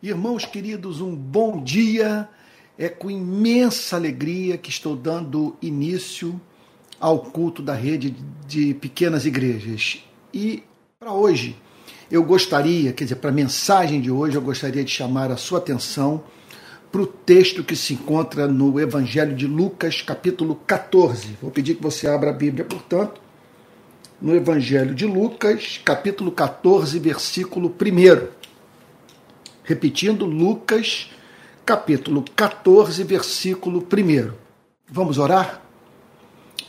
[0.00, 2.28] Irmãos queridos, um bom dia.
[2.78, 6.40] É com imensa alegria que estou dando início
[7.00, 8.14] ao culto da rede
[8.46, 10.04] de pequenas igrejas.
[10.32, 10.62] E
[11.00, 11.56] para hoje,
[12.08, 15.58] eu gostaria, quer dizer, para a mensagem de hoje, eu gostaria de chamar a sua
[15.58, 16.22] atenção
[16.92, 21.36] para o texto que se encontra no Evangelho de Lucas, capítulo 14.
[21.42, 23.20] Vou pedir que você abra a Bíblia, portanto,
[24.22, 28.37] no Evangelho de Lucas, capítulo 14, versículo 1.
[29.68, 31.10] Repetindo, Lucas,
[31.66, 34.32] capítulo 14, versículo 1.
[34.90, 35.60] Vamos orar?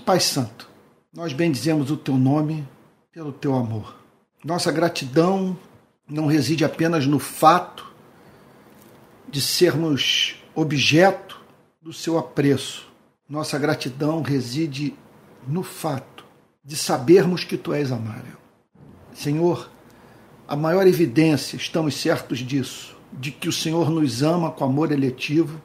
[0.05, 0.69] Pai Santo,
[1.13, 2.67] nós bendizemos o teu nome
[3.09, 3.95] pelo teu amor.
[4.43, 5.57] Nossa gratidão
[6.09, 7.89] não reside apenas no fato
[9.29, 11.39] de sermos objeto
[11.81, 12.85] do seu apreço.
[13.29, 14.93] Nossa gratidão reside
[15.47, 16.25] no fato
[16.65, 18.35] de sabermos que tu és amável.
[19.13, 19.69] Senhor,
[20.49, 25.61] a maior evidência, estamos certos disso, de que o Senhor nos ama com amor eletivo,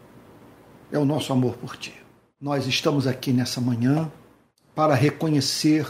[0.90, 1.94] é o nosso amor por Ti.
[2.40, 4.10] Nós estamos aqui nessa manhã
[4.74, 5.86] para reconhecer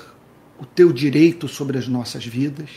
[0.58, 2.70] o Teu direito sobre as nossas vidas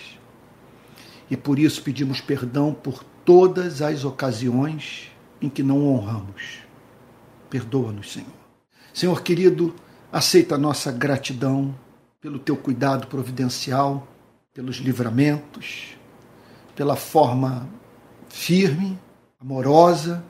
[1.29, 6.59] e por isso pedimos perdão por todas as ocasiões em que não honramos.
[7.49, 8.27] Perdoa-nos, Senhor.
[8.93, 9.75] Senhor querido,
[10.11, 11.75] aceita a nossa gratidão
[12.19, 14.07] pelo Teu cuidado providencial,
[14.53, 15.97] pelos livramentos,
[16.75, 17.67] pela forma
[18.37, 18.97] firme,
[19.41, 20.23] amorosa,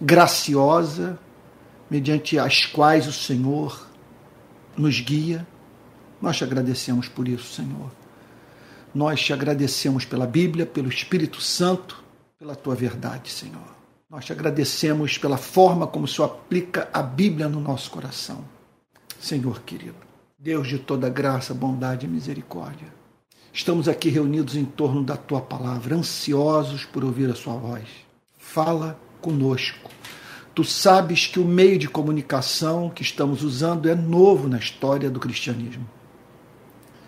[0.00, 1.18] graciosa,
[1.90, 3.88] mediante as quais o Senhor
[4.76, 5.46] nos guia.
[6.20, 7.90] Nós te agradecemos por isso, Senhor.
[8.94, 12.04] Nós te agradecemos pela Bíblia, pelo Espírito Santo,
[12.38, 13.74] pela tua verdade, Senhor.
[14.10, 18.44] Nós te agradecemos pela forma como o Senhor aplica a Bíblia no nosso coração.
[19.18, 19.96] Senhor querido,
[20.38, 22.95] Deus de toda graça, bondade e misericórdia.
[23.56, 27.84] Estamos aqui reunidos em torno da tua palavra, ansiosos por ouvir a sua voz.
[28.38, 29.90] Fala conosco.
[30.54, 35.18] Tu sabes que o meio de comunicação que estamos usando é novo na história do
[35.18, 35.88] cristianismo.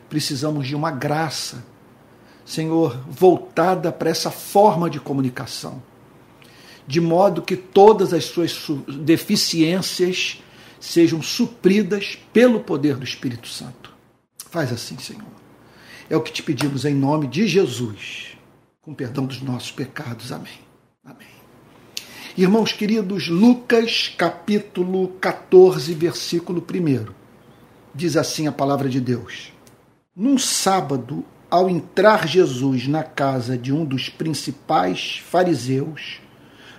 [0.09, 1.63] Precisamos de uma graça,
[2.47, 5.83] Senhor, voltada para essa forma de comunicação,
[6.87, 8.59] de modo que todas as suas
[9.03, 10.43] deficiências
[10.81, 13.93] sejam supridas pelo poder do Espírito Santo.
[14.51, 15.48] Faz assim, Senhor.
[16.11, 18.29] É o que te pedimos em nome de Jesus,
[18.81, 20.33] com perdão dos nossos pecados.
[20.33, 20.59] Amém.
[21.05, 21.29] Amém.
[22.35, 27.13] Irmãos queridos, Lucas capítulo 14, versículo 1.
[27.95, 29.53] Diz assim a palavra de Deus:
[30.17, 36.23] Num sábado, ao entrar Jesus na casa de um dos principais fariseus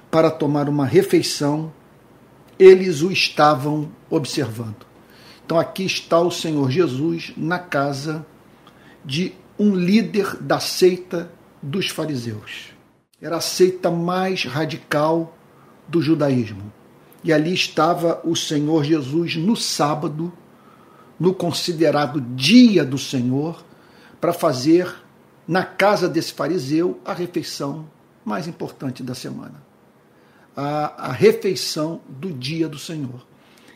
[0.10, 1.72] para tomar uma refeição,
[2.58, 4.88] eles o estavam observando.
[5.46, 8.26] Então aqui está o Senhor Jesus na casa
[9.10, 11.32] de um líder da seita
[11.64, 12.70] dos fariseus.
[13.20, 15.36] Era a seita mais radical
[15.88, 16.72] do judaísmo.
[17.24, 20.32] E ali estava o Senhor Jesus no sábado,
[21.20, 23.66] no considerado dia do Senhor,
[24.22, 24.96] para fazer
[25.48, 27.90] na casa desse fariseu a refeição
[28.24, 29.64] mais importante da semana.
[30.56, 33.26] A, a refeição do dia do Senhor.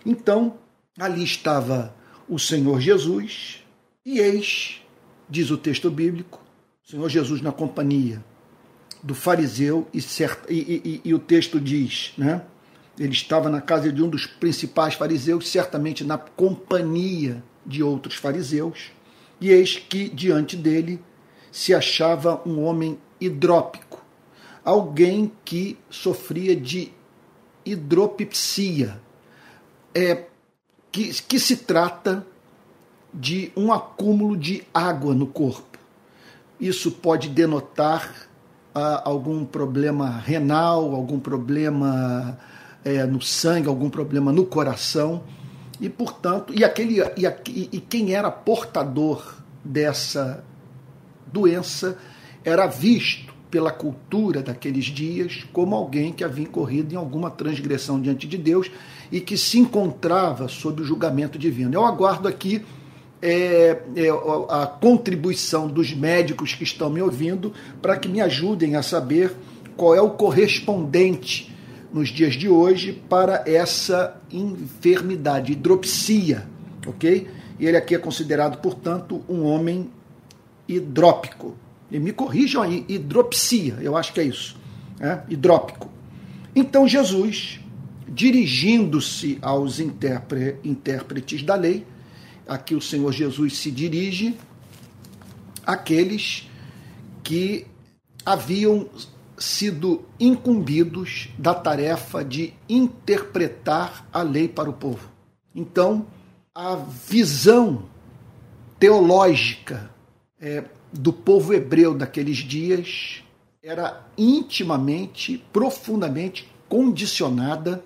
[0.06, 0.58] Então,
[0.98, 1.96] ali estava
[2.30, 3.64] o Senhor Jesus,
[4.06, 4.83] e eis
[5.30, 6.42] diz o texto bíblico,
[6.86, 8.24] o Senhor Jesus na companhia
[9.04, 12.42] do fariseu, e, certa, e, e, e, o texto diz, né?
[12.98, 18.92] Ele estava na casa de um dos principais fariseus, certamente na companhia de outros fariseus,
[19.42, 21.02] e eis que diante dele
[21.52, 24.02] se achava um homem hidrópico,
[24.64, 26.94] alguém que sofria de
[27.66, 29.02] hidropipsia,
[29.94, 30.26] é,
[30.92, 32.26] que, que se trata
[33.14, 35.78] de um acúmulo de água no corpo.
[36.60, 38.28] Isso pode denotar
[38.74, 42.40] ah, algum problema renal, algum problema
[42.84, 45.24] é, no sangue, algum problema no coração.
[45.80, 50.44] E, portanto, e, aquele, e, e quem era portador dessa
[51.32, 51.98] doença
[52.44, 58.28] era visto pela cultura daqueles dias como alguém que havia incorrido em alguma transgressão diante
[58.28, 58.72] de Deus
[59.12, 61.76] e que se encontrava sob o julgamento divino.
[61.76, 62.66] Eu aguardo aqui
[63.26, 64.10] é, é,
[64.50, 69.34] a contribuição dos médicos que estão me ouvindo para que me ajudem a saber
[69.78, 71.56] qual é o correspondente
[71.94, 76.46] nos dias de hoje para essa enfermidade, hidropsia,
[76.86, 77.30] ok?
[77.58, 79.90] E ele aqui é considerado, portanto, um homem
[80.68, 81.56] hidrópico.
[81.90, 84.58] E me corrijam aí, hidropsia, eu acho que é isso,
[85.00, 85.20] é?
[85.30, 85.90] hidrópico.
[86.54, 87.62] Então Jesus,
[88.06, 91.86] dirigindo-se aos intérpretes da lei,
[92.48, 94.38] aqui o Senhor Jesus se dirige
[95.66, 96.50] àqueles
[97.24, 97.66] que
[98.26, 98.88] haviam
[99.38, 105.10] sido incumbidos da tarefa de interpretar a lei para o povo.
[105.54, 106.06] Então,
[106.54, 107.86] a visão
[108.80, 109.90] teológica
[110.40, 113.24] é, do povo hebreu daqueles dias
[113.62, 117.84] era intimamente, profundamente condicionada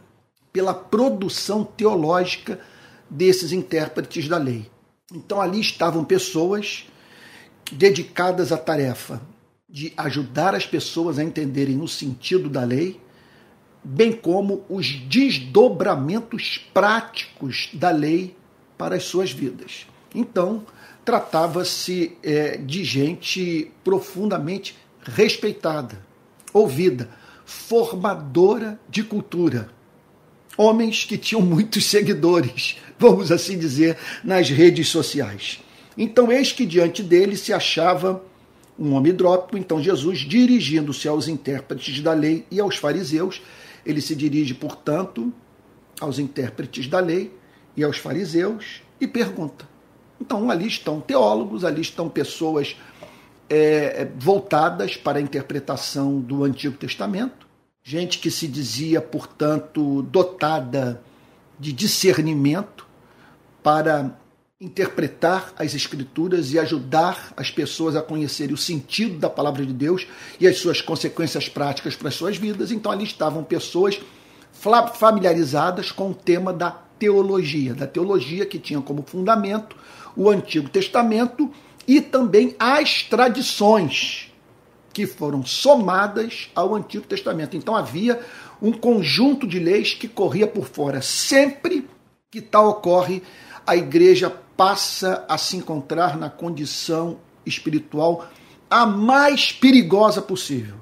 [0.51, 2.59] pela produção teológica
[3.09, 4.69] desses intérpretes da lei.
[5.13, 6.85] Então ali estavam pessoas
[7.71, 9.21] dedicadas à tarefa
[9.69, 12.99] de ajudar as pessoas a entenderem o sentido da lei,
[13.83, 18.35] bem como os desdobramentos práticos da lei
[18.77, 19.85] para as suas vidas.
[20.15, 20.65] Então,
[21.03, 25.99] tratava-se é, de gente profundamente respeitada,
[26.53, 27.09] ouvida,
[27.45, 29.69] formadora de cultura.
[30.57, 35.59] Homens que tinham muitos seguidores, vamos assim dizer, nas redes sociais.
[35.97, 38.23] Então, eis que diante dele se achava
[38.77, 39.57] um homem hidrópico.
[39.57, 43.41] Então, Jesus, dirigindo-se aos intérpretes da lei e aos fariseus,
[43.85, 45.33] ele se dirige, portanto,
[45.99, 47.31] aos intérpretes da lei
[47.75, 49.67] e aos fariseus e pergunta.
[50.19, 52.75] Então, ali estão teólogos, ali estão pessoas
[53.49, 57.46] é, voltadas para a interpretação do Antigo Testamento,
[57.87, 61.01] gente que se dizia, portanto, dotada
[61.57, 62.85] de discernimento
[63.63, 64.19] para
[64.59, 70.05] interpretar as Escrituras e ajudar as pessoas a conhecerem o sentido da palavra de Deus
[70.37, 72.73] e as suas consequências práticas para as suas vidas.
[72.73, 73.97] Então, ali estavam pessoas
[74.95, 79.77] familiarizadas com o tema da teologia, da teologia que tinha como fundamento
[80.13, 81.49] o Antigo Testamento
[81.87, 84.26] e também as tradições
[84.97, 87.55] que foram somadas ao Antigo Testamento.
[87.55, 88.19] Então havia
[88.59, 91.03] um conjunto de leis que corria por fora.
[91.03, 91.87] Sempre
[92.31, 93.21] que tal ocorre,
[93.67, 94.27] a igreja
[94.57, 98.27] passa a se encontrar na condição espiritual
[98.67, 100.77] a mais perigosa possível.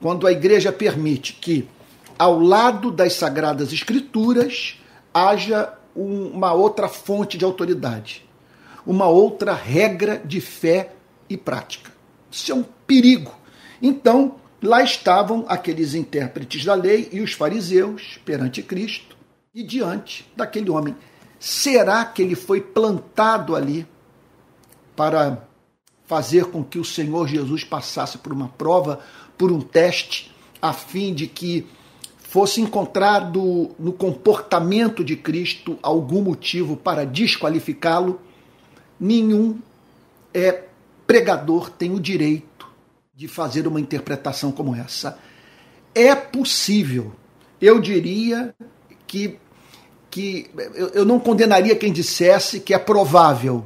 [0.00, 1.68] Quando a igreja permite que,
[2.18, 4.80] ao lado das sagradas escrituras,
[5.12, 8.24] haja uma outra fonte de autoridade
[8.86, 10.92] uma outra regra de fé
[11.28, 11.93] e prática.
[12.34, 13.32] Isso é um perigo.
[13.80, 19.16] Então, lá estavam aqueles intérpretes da lei e os fariseus perante Cristo
[19.54, 20.96] e diante daquele homem.
[21.38, 23.86] Será que ele foi plantado ali
[24.96, 25.46] para
[26.06, 28.98] fazer com que o Senhor Jesus passasse por uma prova,
[29.38, 31.66] por um teste, a fim de que
[32.18, 38.20] fosse encontrado no comportamento de Cristo algum motivo para desqualificá-lo?
[38.98, 39.58] nenhum
[40.32, 40.64] é,
[41.06, 42.68] pregador tem o direito
[43.14, 45.18] de fazer uma interpretação como essa.
[45.94, 47.12] É possível,
[47.60, 48.54] eu diria
[49.06, 49.38] que,
[50.10, 50.50] que
[50.92, 53.64] eu, não condenaria quem dissesse que é provável.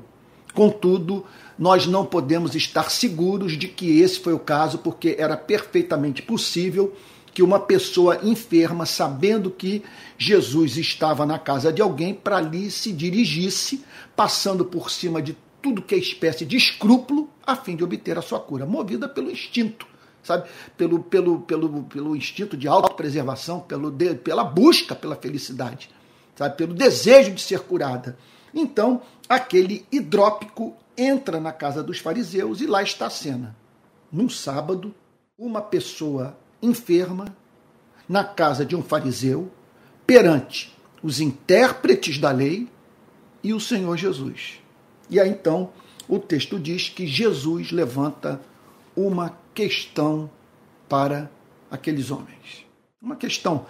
[0.52, 1.24] Contudo,
[1.58, 6.94] nós não podemos estar seguros de que esse foi o caso, porque era perfeitamente possível
[7.32, 9.82] que uma pessoa enferma, sabendo que
[10.18, 13.84] Jesus estava na casa de alguém, para ali se dirigisse,
[14.16, 18.22] passando por cima de tudo que é espécie de escrúpulo, a fim de obter a
[18.22, 19.86] sua cura, movida pelo instinto,
[20.22, 20.48] sabe?
[20.76, 25.90] Pelo, pelo, pelo, pelo instinto de autopreservação, pelo de, pela busca pela felicidade,
[26.36, 26.56] sabe?
[26.56, 28.16] Pelo desejo de ser curada.
[28.54, 33.56] Então, aquele hidrópico entra na casa dos fariseus e lá está a cena.
[34.10, 34.94] Num sábado,
[35.38, 37.36] uma pessoa enferma
[38.08, 39.50] na casa de um fariseu
[40.06, 42.68] perante os intérpretes da lei
[43.42, 44.60] e o Senhor Jesus.
[45.10, 45.70] E aí então
[46.08, 48.40] o texto diz que Jesus levanta
[48.96, 50.30] uma questão
[50.88, 51.30] para
[51.70, 52.66] aqueles homens.
[53.00, 53.66] Uma questão.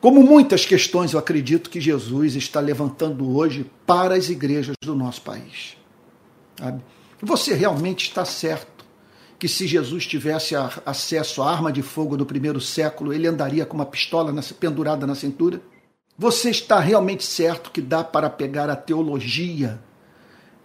[0.00, 5.22] Como muitas questões, eu acredito que Jesus está levantando hoje para as igrejas do nosso
[5.22, 5.76] país.
[6.58, 6.82] Sabe?
[7.20, 8.84] Você realmente está certo
[9.38, 10.54] que se Jesus tivesse
[10.86, 15.14] acesso à arma de fogo do primeiro século, ele andaria com uma pistola pendurada na
[15.14, 15.60] cintura?
[16.16, 19.80] Você está realmente certo que dá para pegar a teologia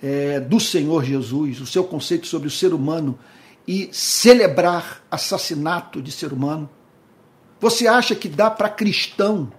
[0.02, 3.18] é, do Senhor Jesus, o seu conceito sobre o ser humano,
[3.68, 6.70] e celebrar assassinato de ser humano?
[7.60, 9.52] Você acha que dá para cristão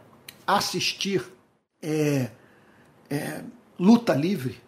[0.46, 1.22] assistir
[1.82, 2.30] é,
[3.08, 3.44] é,
[3.78, 4.58] luta livre?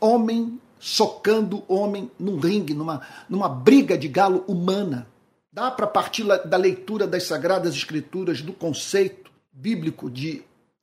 [0.00, 5.06] Homem socando homem num ringue, numa, numa briga de galo humana.
[5.52, 10.42] Dá para partir da leitura das Sagradas Escrituras, do conceito bíblico de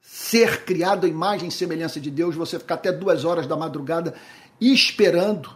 [0.10, 4.14] ser criado à imagem e semelhança de Deus, você ficar até duas horas da madrugada
[4.60, 5.50] esperando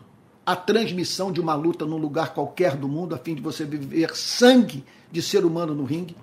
[0.46, 4.14] a transmissão de uma luta num lugar qualquer do mundo, a fim de você viver
[4.14, 6.18] sangue de ser humano no ringue.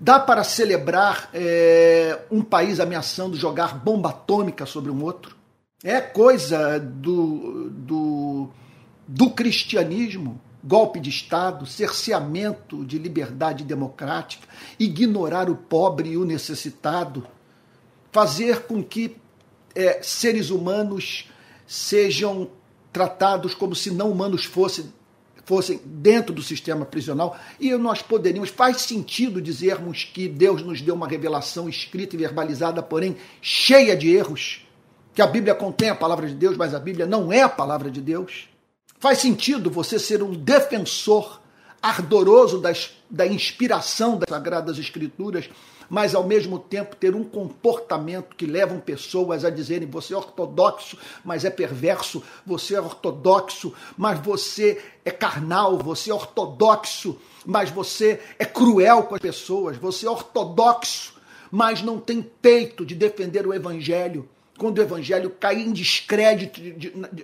[0.00, 5.36] Dá para celebrar é, um país ameaçando jogar bomba atômica sobre um outro
[5.84, 8.48] é coisa do, do,
[9.06, 14.46] do cristianismo golpe de Estado, cerceamento de liberdade democrática,
[14.78, 17.26] ignorar o pobre e o necessitado,
[18.12, 19.16] fazer com que
[19.74, 21.28] é, seres humanos
[21.66, 22.50] sejam
[22.92, 24.92] tratados como se não humanos fossem,
[25.46, 27.36] fossem dentro do sistema prisional.
[27.58, 32.82] E nós poderíamos, faz sentido dizermos que Deus nos deu uma revelação escrita e verbalizada,
[32.82, 34.66] porém cheia de erros,
[35.14, 37.90] que a Bíblia contém a palavra de Deus, mas a Bíblia não é a palavra
[37.90, 38.48] de Deus.
[38.98, 41.40] Faz sentido você ser um defensor
[41.82, 45.50] ardoroso das, da inspiração das Sagradas Escrituras
[45.92, 50.96] mas ao mesmo tempo ter um comportamento que levam pessoas a dizerem você é ortodoxo,
[51.22, 58.18] mas é perverso, você é ortodoxo, mas você é carnal, você é ortodoxo, mas você
[58.38, 61.12] é cruel com as pessoas, você é ortodoxo,
[61.50, 64.26] mas não tem peito de defender o evangelho.
[64.58, 66.58] Quando o evangelho cai em descrédito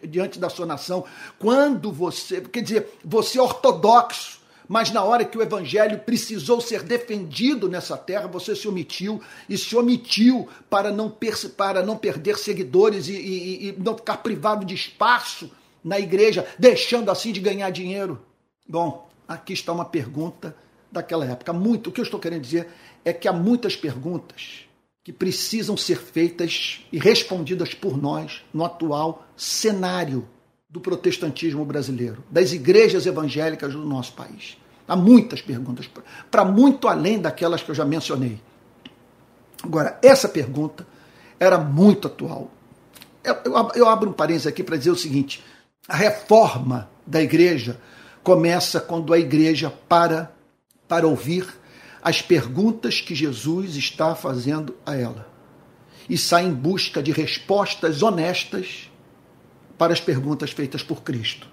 [0.07, 1.07] diante da sua nação,
[1.39, 4.38] quando você, quer dizer, você é ortodoxo,
[4.69, 9.57] mas na hora que o evangelho precisou ser defendido nessa terra, você se omitiu e
[9.57, 11.11] se omitiu para não,
[11.57, 15.51] para não perder seguidores e, e, e não ficar privado de espaço
[15.83, 18.21] na igreja, deixando assim de ganhar dinheiro.
[18.69, 20.55] Bom, aqui está uma pergunta
[20.93, 21.53] daquela época.
[21.53, 22.69] Muito, o que eu estou querendo dizer
[23.05, 24.67] é que há muitas perguntas
[25.03, 30.29] que precisam ser feitas e respondidas por nós no atual cenário
[30.71, 34.59] do protestantismo brasileiro, das igrejas evangélicas do nosso país.
[34.87, 35.89] Há muitas perguntas,
[36.31, 38.41] para muito além daquelas que eu já mencionei.
[39.63, 40.87] Agora, essa pergunta
[41.41, 42.51] era muito atual.
[43.25, 45.43] Eu, eu, eu abro um parênteses aqui para dizer o seguinte:
[45.89, 47.81] a reforma da igreja
[48.23, 50.33] começa quando a igreja para
[50.87, 51.47] para ouvir
[52.03, 55.29] as perguntas que Jesus está fazendo a ela
[56.09, 58.88] e sai em busca de respostas honestas
[59.79, 61.47] para as perguntas feitas por Cristo.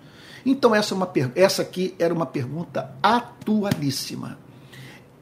[0.44, 4.38] Então, essa, é uma, essa aqui era uma pergunta atualíssima.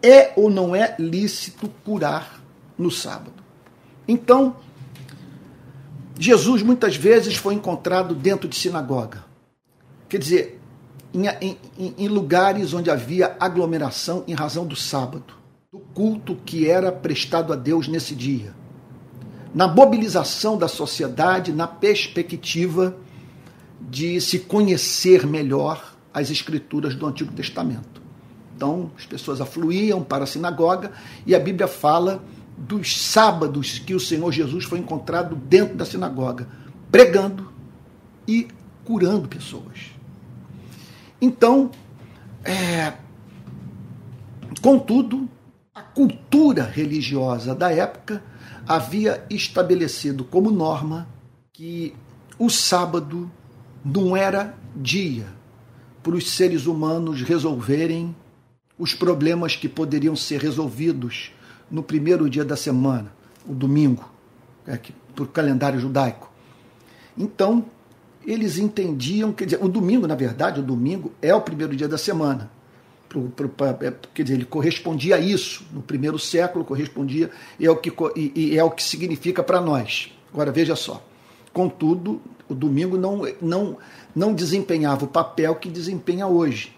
[0.01, 2.41] É ou não é lícito curar
[2.77, 3.43] no sábado?
[4.07, 4.55] Então,
[6.17, 9.24] Jesus muitas vezes foi encontrado dentro de sinagoga.
[10.10, 10.62] Quer dizer,
[11.13, 11.57] em, em,
[11.98, 15.33] em, lugares onde havia aglomeração em razão do sábado,
[15.72, 18.53] do culto que era prestado a Deus nesse dia
[19.53, 22.95] na mobilização da sociedade na perspectiva
[23.79, 28.01] de se conhecer melhor as escrituras do Antigo Testamento.
[28.55, 30.91] Então, as pessoas afluíam para a sinagoga
[31.25, 32.24] e a Bíblia fala
[32.57, 36.48] dos sábados que o Senhor Jesus foi encontrado dentro da sinagoga,
[36.91, 37.51] pregando
[38.27, 38.48] e
[38.86, 39.91] curando pessoas.
[41.19, 41.72] Então,
[42.43, 42.93] é,
[44.62, 45.27] contudo,
[45.74, 48.22] a cultura religiosa da época
[48.67, 51.08] havia estabelecido como norma
[51.51, 51.93] que
[52.39, 53.29] o sábado
[53.84, 55.27] não era dia
[56.01, 58.15] para os seres humanos resolverem
[58.77, 61.32] os problemas que poderiam ser resolvidos
[61.70, 63.13] no primeiro dia da semana,
[63.48, 64.03] o domingo,
[64.67, 64.79] é,
[65.15, 66.32] por calendário judaico.
[67.17, 67.65] Então,
[68.25, 71.98] eles entendiam, quer dizer, o domingo, na verdade, o domingo é o primeiro dia da
[71.98, 72.50] semana.
[73.13, 77.29] Pro, pro, pra, é, quer dizer, ele correspondia a isso no primeiro século, correspondia
[77.60, 80.12] e é o que, e, e é o que significa para nós.
[80.34, 81.05] Agora veja só.
[81.53, 83.77] Contudo, o domingo não, não,
[84.15, 86.75] não desempenhava o papel que desempenha hoje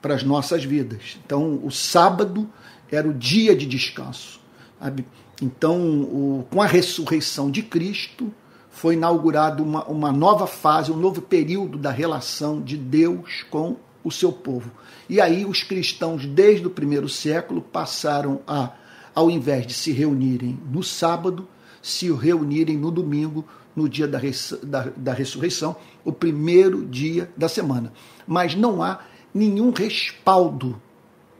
[0.00, 1.18] para as nossas vidas.
[1.22, 2.48] Então, o sábado
[2.90, 4.40] era o dia de descanso.
[4.80, 5.04] Sabe?
[5.42, 8.32] Então, o, com a ressurreição de Cristo,
[8.70, 13.76] foi inaugurada uma, uma nova fase, um novo período da relação de Deus com
[14.08, 14.70] o seu povo.
[15.08, 18.72] E aí os cristãos, desde o primeiro século, passaram a,
[19.14, 21.46] ao invés de se reunirem no sábado,
[21.82, 23.44] se reunirem no domingo,
[23.76, 24.18] no dia da,
[24.62, 27.92] da, da ressurreição, o primeiro dia da semana.
[28.26, 29.00] Mas não há
[29.32, 30.80] nenhum respaldo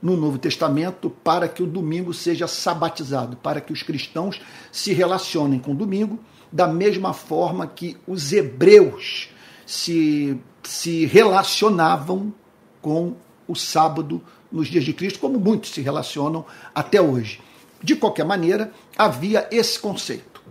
[0.00, 5.58] no Novo Testamento para que o domingo seja sabatizado, para que os cristãos se relacionem
[5.58, 6.18] com o domingo
[6.52, 9.30] da mesma forma que os hebreus
[9.66, 12.32] se, se relacionavam
[12.80, 13.14] com
[13.46, 16.44] o sábado nos dias de Cristo, como muitos se relacionam
[16.74, 17.40] até hoje.
[17.82, 20.42] De qualquer maneira, havia esse conceito.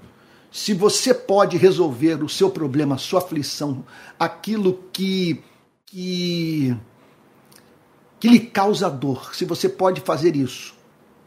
[0.51, 3.83] Se você pode resolver o seu problema, a sua aflição,
[4.19, 5.43] aquilo que,
[5.85, 6.75] que,
[8.19, 10.73] que lhe causa dor, se você pode fazer isso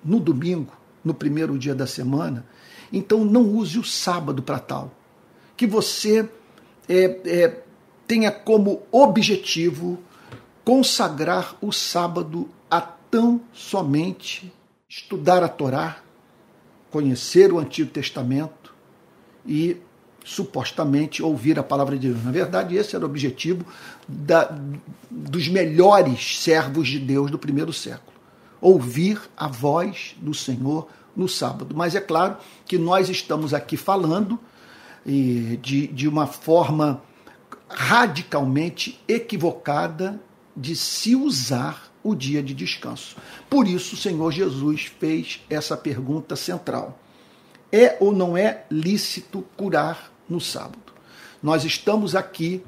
[0.03, 0.73] no domingo,
[1.05, 2.47] no primeiro dia da semana,
[2.93, 4.93] então não use o sábado para tal.
[5.57, 6.29] Que você
[6.89, 7.63] é, é,
[8.07, 9.99] tenha como objetivo
[10.71, 14.53] consagrar o sábado a tão somente
[14.89, 15.97] estudar a Torá,
[16.93, 18.73] conhecer o Antigo Testamento
[19.45, 19.79] e
[20.25, 22.25] supostamente ouvir a palavra de Deus.
[22.25, 23.67] Na verdade, esse era o objetivo
[24.07, 24.57] da,
[25.11, 28.17] dos melhores servos de Deus do primeiro século.
[28.61, 30.87] Ouvir a voz do Senhor
[31.17, 31.75] no sábado.
[31.75, 34.39] Mas é claro que nós estamos aqui falando
[35.05, 37.03] de, de uma forma
[37.69, 40.21] radicalmente equivocada
[40.61, 43.17] de se usar o dia de descanso.
[43.49, 46.99] Por isso, o Senhor Jesus fez essa pergunta central:
[47.73, 50.93] É ou não é lícito curar no sábado?
[51.43, 52.63] Nós estamos aqui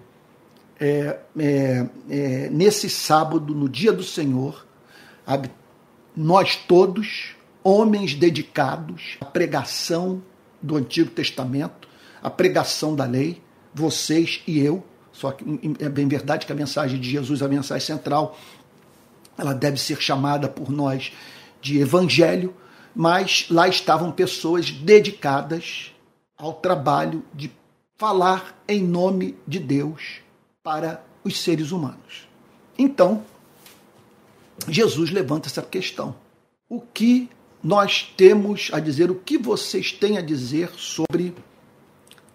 [0.81, 4.67] é, é, é, nesse sábado, no dia do Senhor,
[6.17, 10.23] nós todos, homens dedicados à pregação
[10.61, 11.89] do Antigo Testamento,
[12.23, 13.41] à pregação da lei,
[13.75, 14.83] vocês e eu,
[15.23, 15.45] só que
[15.79, 18.37] é bem verdade que a mensagem de Jesus, a mensagem central,
[19.39, 21.13] ela deve ser chamada por nós
[21.61, 22.53] de evangelho,
[22.93, 25.93] mas lá estavam pessoas dedicadas
[26.37, 27.53] ao trabalho de
[27.97, 30.19] falar em nome de Deus
[30.61, 32.27] para os seres humanos.
[32.77, 33.23] Então,
[34.67, 36.17] Jesus levanta essa questão.
[36.69, 37.31] O que
[37.63, 41.33] nós temos a dizer, o que vocês têm a dizer sobre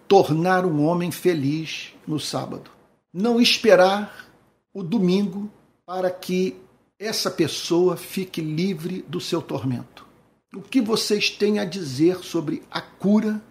[0.08, 2.77] tornar um homem feliz no sábado.
[3.18, 4.30] Não esperar
[4.72, 5.50] o domingo
[5.84, 6.54] para que
[6.96, 10.06] essa pessoa fique livre do seu tormento.
[10.54, 13.42] O que vocês têm a dizer sobre a cura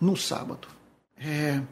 [0.00, 0.66] no sábado?
[1.16, 1.62] É,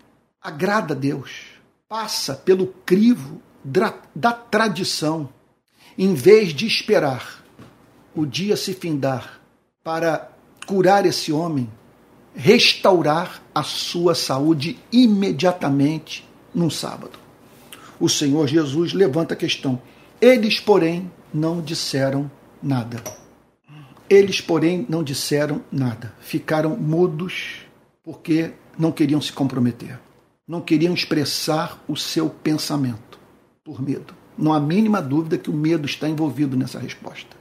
[0.41, 1.47] agrada a Deus,
[1.89, 5.29] passa pelo crivo da, da tradição,
[5.99, 7.45] em vez de esperar
[8.15, 9.41] o dia se findar
[9.83, 10.31] para
[10.69, 11.69] curar esse homem,
[12.33, 16.28] restaurar a sua saúde imediatamente
[16.59, 17.19] num sábado.
[18.01, 19.81] O Senhor Jesus levanta a questão.
[20.21, 22.31] Eles, porém, não disseram
[22.63, 23.03] nada.
[24.11, 26.15] Eles, porém, não disseram nada.
[26.21, 27.61] Ficaram mudos
[28.03, 29.99] porque não queriam se comprometer.
[30.47, 33.19] Não queriam expressar o seu pensamento
[33.63, 34.15] por medo.
[34.37, 37.37] Não há mínima dúvida que o medo está envolvido nessa resposta.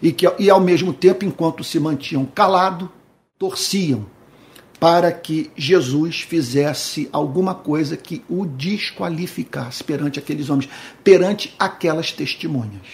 [0.00, 2.88] E que, e ao mesmo tempo, enquanto se mantinham calados,
[3.36, 4.06] torciam
[4.78, 10.70] para que Jesus fizesse alguma coisa que o desqualificasse perante aqueles homens,
[11.02, 12.86] perante aquelas testemunhas.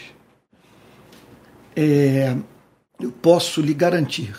[1.76, 2.36] É,
[3.00, 4.34] eu posso lhe garantir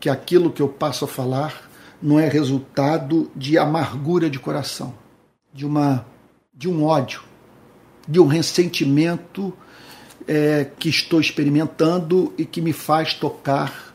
[0.00, 1.70] que aquilo que eu passo a falar
[2.02, 4.94] não é resultado de amargura de coração,
[5.52, 6.04] de uma
[6.52, 7.20] de um ódio,
[8.08, 9.52] de um ressentimento
[10.26, 13.94] é, que estou experimentando e que me faz tocar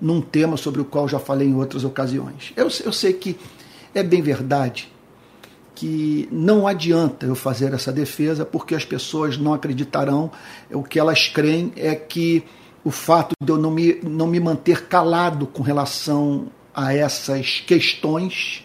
[0.00, 2.52] num tema sobre o qual já falei em outras ocasiões.
[2.56, 3.38] Eu, eu sei que
[3.94, 4.92] é bem verdade
[5.74, 10.30] que não adianta eu fazer essa defesa porque as pessoas não acreditarão.
[10.70, 12.44] O que elas creem é que
[12.84, 18.64] o fato de eu não me, não me manter calado com relação a essas questões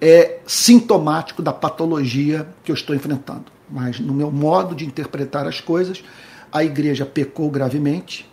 [0.00, 3.46] é sintomático da patologia que eu estou enfrentando.
[3.68, 6.02] Mas, no meu modo de interpretar as coisas,
[6.50, 8.28] a igreja pecou gravemente,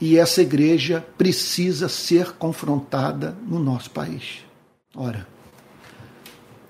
[0.00, 4.44] e essa igreja precisa ser confrontada no nosso país.
[4.94, 5.28] Ora,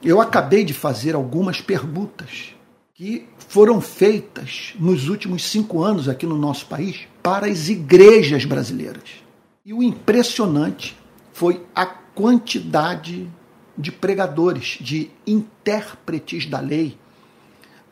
[0.02, 2.54] eu acabei de fazer algumas perguntas
[2.94, 9.22] que foram feitas nos últimos cinco anos aqui no nosso país para as igrejas brasileiras.
[9.64, 10.96] E o impressionante
[11.32, 13.30] foi a quantidade
[13.78, 16.98] de pregadores, de intérpretes da lei,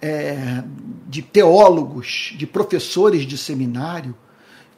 [0.02, 0.62] é,
[1.06, 4.14] de teólogos, de professores de seminário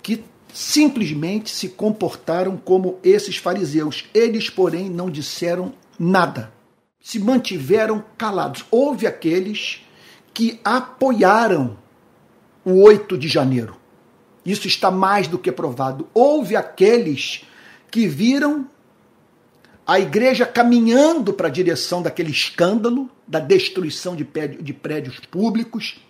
[0.03, 4.05] que simplesmente se comportaram como esses fariseus.
[4.15, 6.53] Eles, porém, não disseram nada.
[7.01, 8.65] Se mantiveram calados.
[8.71, 9.83] Houve aqueles
[10.33, 11.79] que apoiaram
[12.65, 13.77] o 8 de janeiro.
[14.45, 16.09] Isso está mais do que provado.
[16.15, 17.45] Houve aqueles
[17.91, 18.67] que viram
[19.87, 26.01] a igreja caminhando para a direção daquele escândalo, da destruição de prédios públicos,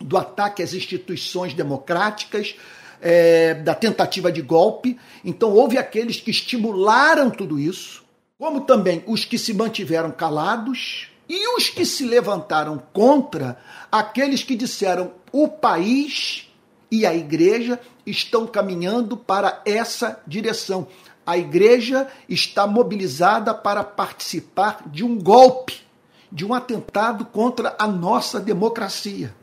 [0.00, 2.56] do ataque às instituições democráticas,
[3.04, 4.98] é, da tentativa de golpe.
[5.22, 8.02] Então, houve aqueles que estimularam tudo isso,
[8.38, 13.58] como também os que se mantiveram calados e os que se levantaram contra
[13.92, 16.48] aqueles que disseram o país
[16.90, 20.86] e a igreja estão caminhando para essa direção.
[21.26, 25.82] A igreja está mobilizada para participar de um golpe,
[26.30, 29.34] de um atentado contra a nossa democracia.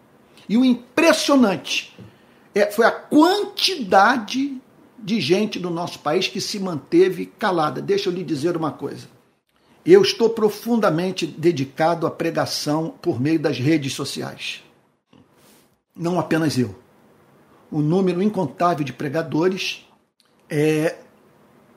[0.47, 1.95] E o impressionante
[2.53, 4.61] é, foi a quantidade
[4.97, 7.81] de gente do nosso país que se manteve calada.
[7.81, 9.07] Deixa eu lhe dizer uma coisa.
[9.83, 14.63] Eu estou profundamente dedicado à pregação por meio das redes sociais.
[15.95, 16.75] Não apenas eu.
[17.71, 19.87] O número incontável de pregadores
[20.49, 20.97] é,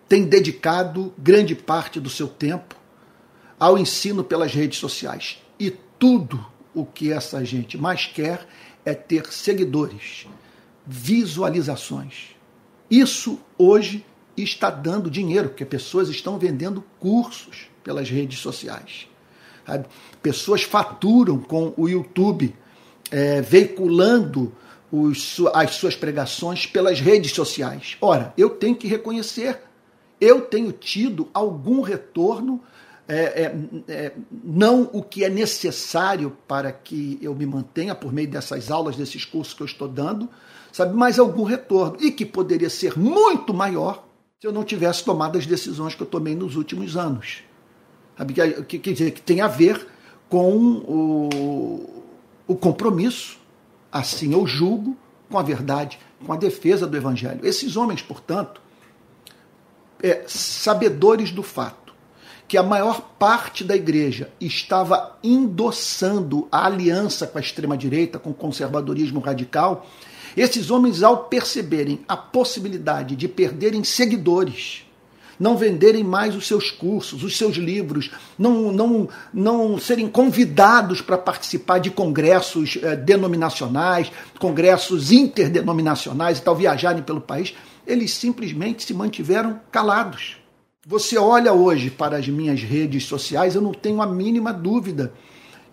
[0.08, 2.76] tem dedicado grande parte do seu tempo
[3.58, 5.42] ao ensino pelas redes sociais.
[5.58, 8.46] E tudo o que essa gente mais quer
[8.84, 10.26] é ter seguidores,
[10.86, 12.34] visualizações.
[12.90, 14.04] Isso hoje
[14.36, 19.08] está dando dinheiro, porque pessoas estão vendendo cursos pelas redes sociais.
[19.66, 19.86] Sabe?
[20.22, 22.54] Pessoas faturam com o YouTube,
[23.10, 24.52] é, veiculando
[24.90, 27.96] os, as suas pregações pelas redes sociais.
[28.00, 29.60] Ora, eu tenho que reconhecer,
[30.20, 32.60] eu tenho tido algum retorno,
[33.06, 33.54] é, é,
[33.88, 38.96] é, não o que é necessário para que eu me mantenha por meio dessas aulas,
[38.96, 40.28] desses cursos que eu estou dando,
[40.74, 44.04] sabe, mas algum retorno, e que poderia ser muito maior
[44.40, 47.44] se eu não tivesse tomado as decisões que eu tomei nos últimos anos.
[48.18, 48.34] Sabe,
[48.64, 49.86] que, quer dizer, que tem a ver
[50.28, 52.02] com o,
[52.48, 53.38] o compromisso
[53.92, 54.96] assim eu julgo
[55.30, 57.46] com a verdade, com a defesa do Evangelho.
[57.46, 58.60] Esses homens, portanto,
[60.02, 61.94] é, sabedores do fato
[62.48, 68.34] que a maior parte da igreja estava endossando a aliança com a extrema-direita, com o
[68.34, 69.86] conservadorismo radical,
[70.36, 74.84] esses homens, ao perceberem a possibilidade de perderem seguidores,
[75.38, 81.18] não venderem mais os seus cursos, os seus livros, não, não, não serem convidados para
[81.18, 87.54] participar de congressos eh, denominacionais, congressos interdenominacionais e tal, viajarem pelo país,
[87.86, 90.36] eles simplesmente se mantiveram calados.
[90.86, 95.12] Você olha hoje para as minhas redes sociais, eu não tenho a mínima dúvida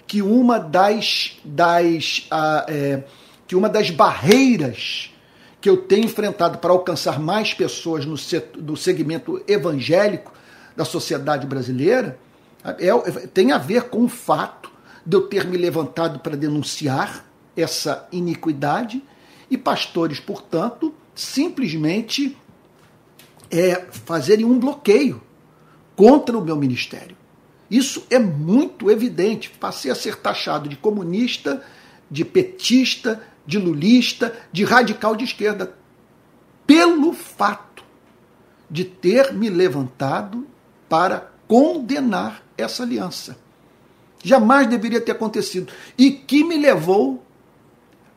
[0.08, 3.04] que uma das, das, ah, é,
[3.52, 5.14] que uma das barreiras
[5.60, 10.32] que eu tenho enfrentado para alcançar mais pessoas no, setor, no segmento evangélico
[10.74, 12.18] da sociedade brasileira
[12.64, 14.72] é, tem a ver com o fato
[15.06, 19.04] de eu ter me levantado para denunciar essa iniquidade
[19.50, 22.38] e pastores, portanto, simplesmente
[23.50, 25.22] é, fazerem um bloqueio
[25.94, 27.18] contra o meu ministério.
[27.70, 29.50] Isso é muito evidente.
[29.50, 31.62] Passei a ser taxado de comunista,
[32.10, 35.74] de petista, de lulista, de radical de esquerda,
[36.66, 37.84] pelo fato
[38.70, 40.48] de ter me levantado
[40.88, 43.38] para condenar essa aliança.
[44.24, 45.72] Jamais deveria ter acontecido.
[45.98, 47.26] E que me levou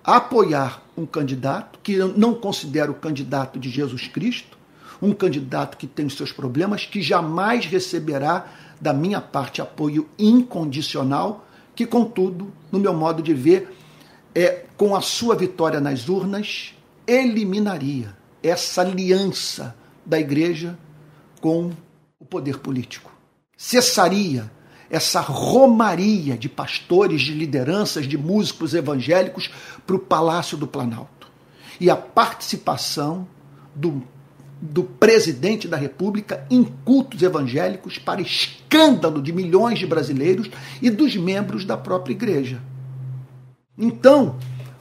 [0.05, 4.57] a apoiar um candidato que eu não considero candidato de Jesus Cristo,
[5.03, 8.47] um candidato que tem os seus problemas, que jamais receberá
[8.81, 13.75] da minha parte apoio incondicional, que, contudo, no meu modo de ver,
[14.35, 16.75] é, com a sua vitória nas urnas,
[17.07, 20.79] eliminaria essa aliança da igreja
[21.41, 21.73] com
[22.19, 23.13] o poder político.
[23.57, 24.51] Cessaria
[24.91, 29.51] essa romaria de pastores, de lideranças, de músicos evangélicos
[29.87, 31.29] para o Palácio do Planalto.
[31.81, 33.27] E a participação
[33.75, 34.03] do,
[34.61, 41.17] do presidente da República em cultos evangélicos para escândalo de milhões de brasileiros e dos
[41.17, 42.61] membros da própria igreja.
[43.77, 44.37] Então,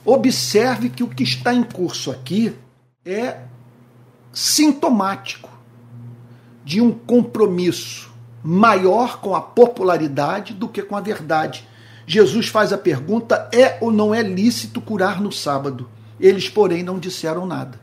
[0.05, 2.55] observe que o que está em curso aqui
[3.05, 3.41] é
[4.31, 5.49] sintomático
[6.63, 8.11] de um compromisso
[8.43, 11.67] maior com a popularidade do que com a verdade.
[12.05, 15.89] Jesus faz a pergunta: é ou não é lícito curar no sábado?
[16.19, 17.79] Eles, porém, não disseram nada.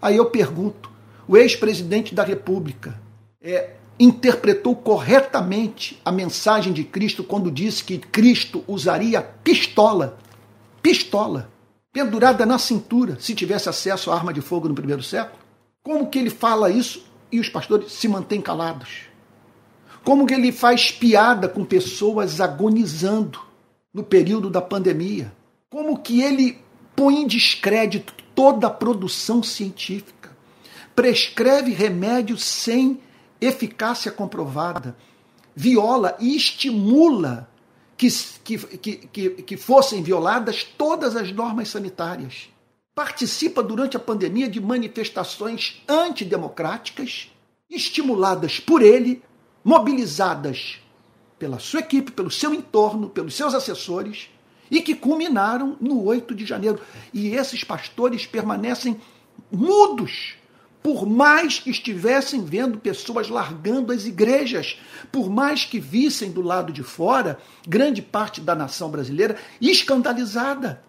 [0.00, 0.90] Aí eu pergunto:
[1.26, 3.00] o ex-presidente da República
[3.42, 10.18] é, interpretou corretamente a mensagem de Cristo quando disse que Cristo usaria pistola,
[10.82, 11.50] pistola,
[11.92, 15.38] pendurada na cintura, se tivesse acesso à arma de fogo no primeiro século?
[15.82, 19.02] Como que ele fala isso e os pastores se mantêm calados?
[20.02, 23.40] Como que ele faz piada com pessoas agonizando
[23.92, 25.32] no período da pandemia?
[25.70, 26.58] Como que ele
[26.96, 30.36] põe em descrédito toda a produção científica?
[30.94, 33.00] Prescreve remédios sem
[33.44, 34.96] eficácia comprovada,
[35.54, 37.48] viola e estimula
[37.96, 38.08] que,
[38.42, 38.58] que,
[39.08, 42.50] que, que, fossem violadas todas as normas sanitárias.
[42.94, 47.30] Participa durante a pandemia de manifestações antidemocráticas,
[47.70, 49.22] estimuladas por ele,
[49.64, 50.78] mobilizadas
[51.38, 54.28] pela sua equipe, pelo seu entorno, pelos seus assessores,
[54.70, 56.80] e que culminaram no 8 de janeiro.
[57.12, 59.00] E esses pastores permanecem
[59.50, 60.36] mudos
[60.84, 64.78] por mais que estivessem vendo pessoas largando as igrejas,
[65.10, 70.84] por mais que vissem do lado de fora grande parte da nação brasileira escandalizada,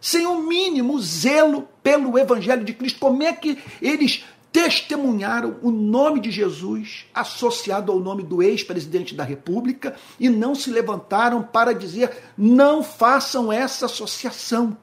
[0.00, 6.20] sem o mínimo zelo pelo Evangelho de Cristo, como é que eles testemunharam o nome
[6.20, 12.16] de Jesus associado ao nome do ex-presidente da República e não se levantaram para dizer
[12.38, 14.78] não façam essa associação.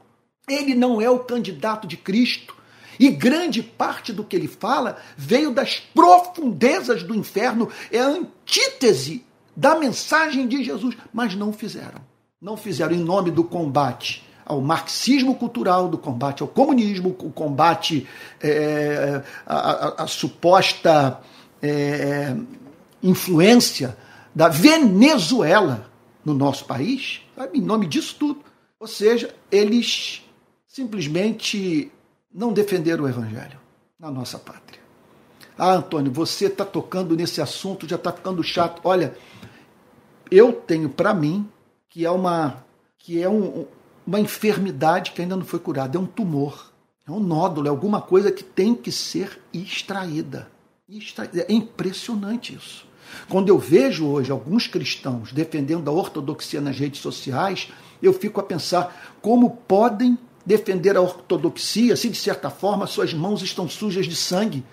[0.50, 2.62] Ele não é o candidato de Cristo
[3.04, 9.26] E grande parte do que ele fala veio das profundezas do inferno, é a antítese
[9.54, 12.00] da mensagem de Jesus, mas não fizeram.
[12.42, 18.08] Não fizeram em nome do combate ao marxismo cultural, do combate ao comunismo, o combate
[18.42, 21.20] é, à, suposta
[21.62, 22.34] é,
[23.04, 23.98] influência
[24.34, 25.92] da Venezuela
[26.24, 27.60] no nosso país, sabe?
[27.60, 28.40] em nome disso tudo.
[28.80, 30.24] Ou seja, eles
[30.66, 31.92] simplesmente
[32.34, 33.60] não defenderam o evangelho
[34.00, 34.82] na nossa pátria.
[35.58, 38.82] Ah, Antônio, você está tocando nesse assunto, já está ficando chato.
[38.84, 39.16] Olha,
[40.32, 41.48] eu tenho para mim
[41.90, 42.64] que é uma
[42.98, 43.66] que é um,
[44.08, 46.72] uma enfermidade que ainda não foi curada, é um tumor,
[47.06, 50.50] é um nódulo, é alguma coisa que tem que ser extraída.
[50.88, 51.46] extraída.
[51.48, 52.88] É impressionante isso.
[53.30, 58.44] Quando eu vejo hoje alguns cristãos defendendo a ortodoxia nas redes sociais, eu fico a
[58.44, 64.16] pensar como podem defender a ortodoxia se, de certa forma, suas mãos estão sujas de
[64.16, 64.64] sangue.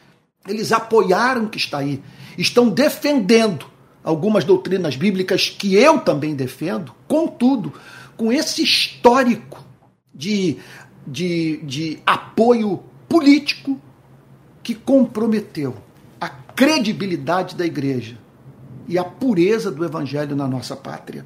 [0.47, 2.03] Eles apoiaram o que está aí,
[2.37, 3.67] estão defendendo
[4.03, 7.73] algumas doutrinas bíblicas que eu também defendo, contudo,
[8.17, 9.65] com esse histórico
[10.15, 10.57] de,
[11.07, 13.81] de, de apoio político
[14.63, 15.77] que comprometeu
[16.21, 18.19] a credibilidade da igreja
[18.89, 21.25] e a pureza do evangelho na nossa pátria.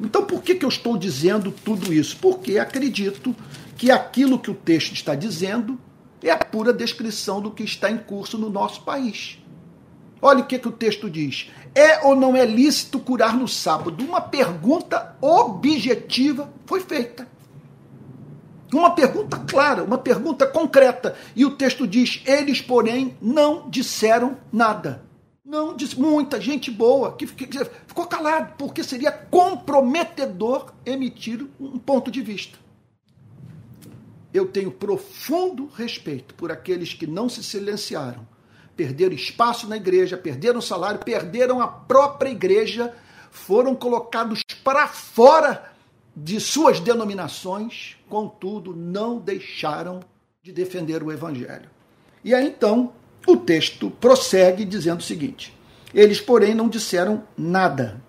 [0.00, 2.16] Então, por que, que eu estou dizendo tudo isso?
[2.20, 3.34] Porque acredito
[3.78, 5.78] que aquilo que o texto está dizendo
[6.20, 9.38] é a pura descrição do que está em curso no nosso país.
[10.20, 11.48] Olha o que, que o texto diz.
[11.72, 14.04] É ou não é lícito curar no sábado?
[14.04, 17.28] Uma pergunta objetiva foi feita.
[18.74, 21.16] Uma pergunta clara, uma pergunta concreta.
[21.36, 25.04] E o texto diz: eles, porém, não disseram nada.
[25.44, 32.20] Não disse muita gente boa que ficou calado, porque seria comprometedor emitir um ponto de
[32.20, 32.58] vista.
[34.32, 38.26] Eu tenho profundo respeito por aqueles que não se silenciaram
[38.78, 42.94] perderam espaço na igreja, perderam salário, perderam a própria igreja,
[43.28, 45.72] foram colocados para fora
[46.14, 49.98] de suas denominações, contudo, não deixaram
[50.40, 51.68] de defender o evangelho.
[52.24, 52.92] E aí então
[53.26, 55.52] o texto prossegue dizendo o seguinte:
[55.92, 58.00] Eles, porém, não disseram nada.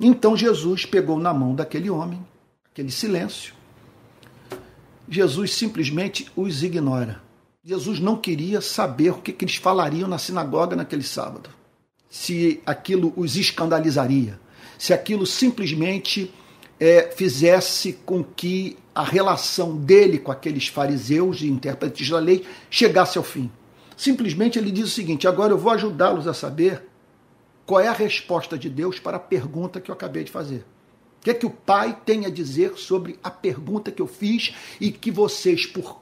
[0.00, 2.26] Então Jesus pegou na mão daquele homem,
[2.72, 3.57] aquele silêncio.
[5.08, 7.22] Jesus simplesmente os ignora.
[7.64, 11.50] Jesus não queria saber o que, que eles falariam na sinagoga naquele sábado.
[12.08, 14.40] Se aquilo os escandalizaria,
[14.78, 16.32] se aquilo simplesmente
[16.80, 23.18] é, fizesse com que a relação dele com aqueles fariseus e intérpretes da lei chegasse
[23.18, 23.50] ao fim.
[23.96, 26.82] Simplesmente ele diz o seguinte: agora eu vou ajudá-los a saber
[27.66, 30.64] qual é a resposta de Deus para a pergunta que eu acabei de fazer.
[31.28, 34.90] Que é que o pai tem a dizer sobre a pergunta que eu fiz e
[34.90, 36.00] que vocês, por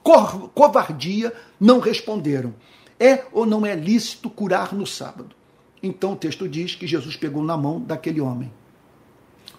[0.55, 2.55] covardia, não responderam?
[2.97, 5.35] É ou não é lícito curar no sábado?
[5.83, 8.53] Então o texto diz que Jesus pegou na mão daquele homem.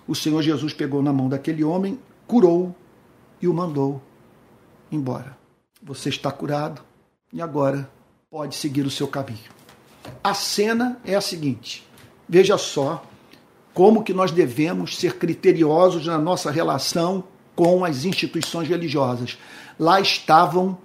[0.07, 2.73] O Senhor Jesus pegou na mão daquele homem, curou
[3.41, 4.01] e o mandou
[4.89, 5.37] embora.
[5.83, 6.81] Você está curado
[7.33, 7.91] e agora
[8.31, 9.51] pode seguir o seu caminho.
[10.23, 11.85] A cena é a seguinte:
[12.25, 13.03] veja só
[13.77, 19.37] como que nós devemos ser criteriosos na nossa relação com as instituições religiosas.
[19.79, 20.79] Lá estavam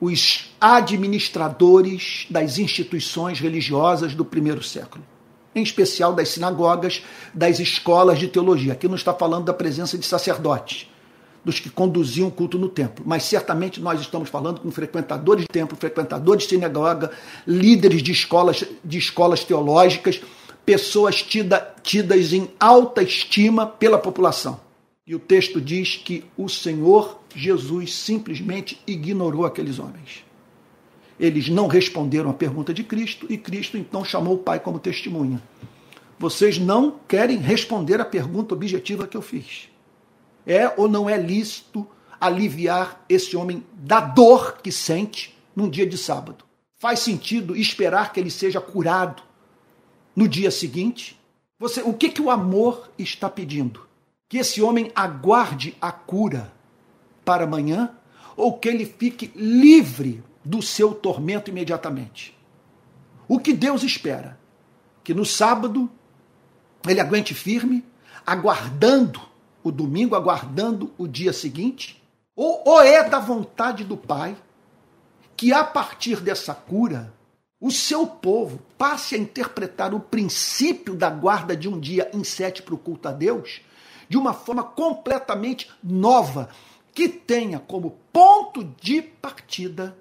[0.00, 5.04] os administradores das instituições religiosas do primeiro século,
[5.52, 7.02] em especial das sinagogas,
[7.34, 8.74] das escolas de teologia.
[8.74, 10.88] Aqui não está falando da presença de sacerdotes,
[11.44, 15.48] dos que conduziam o culto no templo, mas certamente nós estamos falando com frequentadores de
[15.48, 17.10] templo, frequentadores de sinagoga,
[17.44, 20.20] líderes de escolas, de escolas teológicas
[20.68, 24.60] pessoas tida, tidas em alta estima pela população.
[25.06, 30.26] E o texto diz que o Senhor Jesus simplesmente ignorou aqueles homens.
[31.18, 35.42] Eles não responderam à pergunta de Cristo e Cristo então chamou o Pai como testemunha.
[36.18, 39.70] Vocês não querem responder à pergunta objetiva que eu fiz.
[40.46, 41.88] É ou não é lícito
[42.20, 46.44] aliviar esse homem da dor que sente num dia de sábado?
[46.78, 49.27] Faz sentido esperar que ele seja curado
[50.18, 51.16] no dia seguinte?
[51.60, 53.86] Você, o que, que o amor está pedindo?
[54.28, 56.52] Que esse homem aguarde a cura
[57.24, 57.94] para amanhã
[58.36, 62.36] ou que ele fique livre do seu tormento imediatamente?
[63.28, 64.36] O que Deus espera?
[65.04, 65.88] Que no sábado
[66.88, 67.84] ele aguente firme,
[68.26, 69.20] aguardando
[69.62, 72.02] o domingo, aguardando o dia seguinte?
[72.34, 74.36] Ou, ou é da vontade do Pai
[75.36, 77.14] que a partir dessa cura
[77.60, 82.62] o seu povo passe a interpretar o princípio da guarda de um dia em sete
[82.62, 83.60] para o culto a Deus
[84.08, 86.48] de uma forma completamente nova,
[86.94, 89.96] que tenha como ponto de partida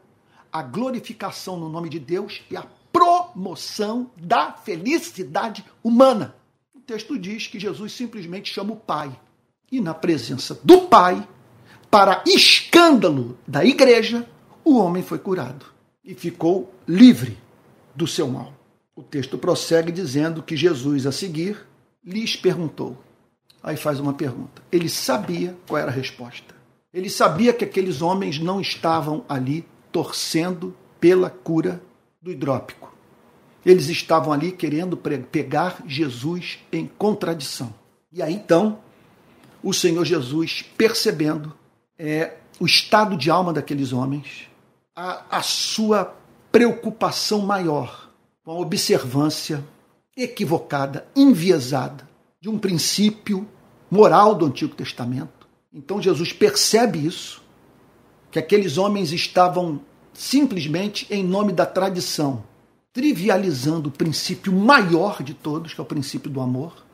[0.51, 6.35] a glorificação no nome de Deus e a promoção da felicidade humana.
[6.73, 9.19] O texto diz que Jesus simplesmente chama o Pai.
[9.69, 11.27] E na presença do Pai,
[11.91, 14.27] para escândalo da igreja,
[14.63, 15.65] o homem foi curado
[16.03, 17.37] e ficou livre
[17.97, 18.53] do seu mal.
[18.95, 21.65] O texto prossegue dizendo que Jesus, a seguir,
[22.05, 22.95] lhes perguntou.
[23.61, 24.61] Aí faz uma pergunta.
[24.71, 26.55] Ele sabia qual era a resposta.
[26.93, 31.81] Ele sabia que aqueles homens não estavam ali torcendo pela cura
[32.21, 32.95] do hidrópico.
[33.65, 37.73] Eles estavam ali querendo pegar Jesus em contradição.
[38.13, 38.79] E aí então,
[39.61, 41.53] o Senhor Jesus, percebendo
[41.97, 44.47] é, o estado de alma daqueles homens,
[44.95, 46.15] a, a sua
[46.51, 48.09] preocupação maior
[48.43, 49.63] com a observância
[50.15, 52.07] equivocada, enviesada
[52.41, 53.47] de um princípio
[53.89, 55.47] moral do Antigo Testamento.
[55.73, 57.41] Então Jesus percebe isso,
[58.31, 59.79] que aqueles homens estavam
[60.13, 62.43] simplesmente em nome da tradição,
[62.91, 66.85] trivializando o princípio maior de todos, que é o princípio do amor.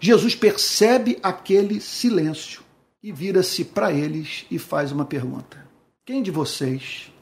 [0.00, 2.62] Jesus percebe aquele silêncio
[3.02, 5.64] e vira-se para eles e faz uma pergunta:
[6.04, 7.12] Quem de vocês?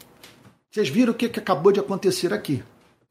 [0.74, 2.60] Vocês viram o que acabou de acontecer aqui?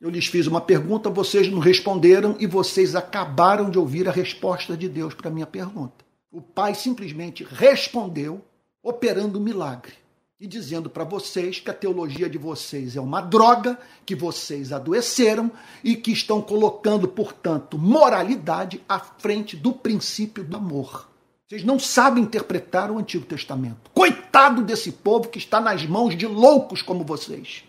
[0.02, 4.76] Eu lhes fiz uma pergunta, vocês não responderam e vocês acabaram de ouvir a resposta
[4.76, 6.04] de Deus para a minha pergunta.
[6.30, 8.41] O Pai simplesmente respondeu,
[8.84, 9.93] operando um milagre
[10.41, 15.49] e dizendo para vocês que a teologia de vocês é uma droga, que vocês adoeceram
[15.82, 21.12] e que estão colocando, portanto, moralidade à frente do princípio do amor.
[21.47, 23.91] Vocês não sabem interpretar o Antigo Testamento.
[23.93, 27.63] Coitado desse povo que está nas mãos de loucos como vocês.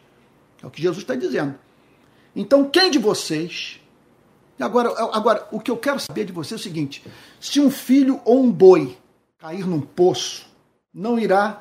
[0.62, 1.58] É o que Jesus está dizendo.
[2.36, 3.80] Então, quem de vocês.
[4.58, 7.04] Agora, agora, o que eu quero saber de você é o seguinte:
[7.40, 8.96] se um filho ou um boi
[9.38, 10.46] cair num poço,
[10.92, 11.60] não irá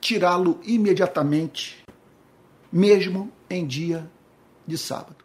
[0.00, 1.82] tirá-lo imediatamente,
[2.70, 4.08] mesmo em dia
[4.66, 5.24] de sábado.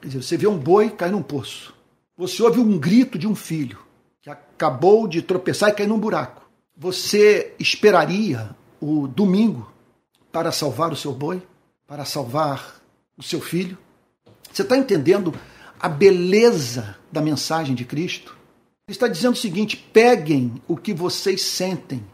[0.00, 1.74] Quer dizer, você vê um boi cair num poço.
[2.16, 3.85] Você ouve um grito de um filho
[4.26, 6.50] que acabou de tropeçar e cair num buraco.
[6.76, 9.72] Você esperaria o domingo
[10.32, 11.40] para salvar o seu boi?
[11.86, 12.82] Para salvar
[13.16, 13.78] o seu filho?
[14.52, 15.32] Você está entendendo
[15.78, 18.36] a beleza da mensagem de Cristo?
[18.88, 22.04] Ele está dizendo o seguinte: peguem o que vocês sentem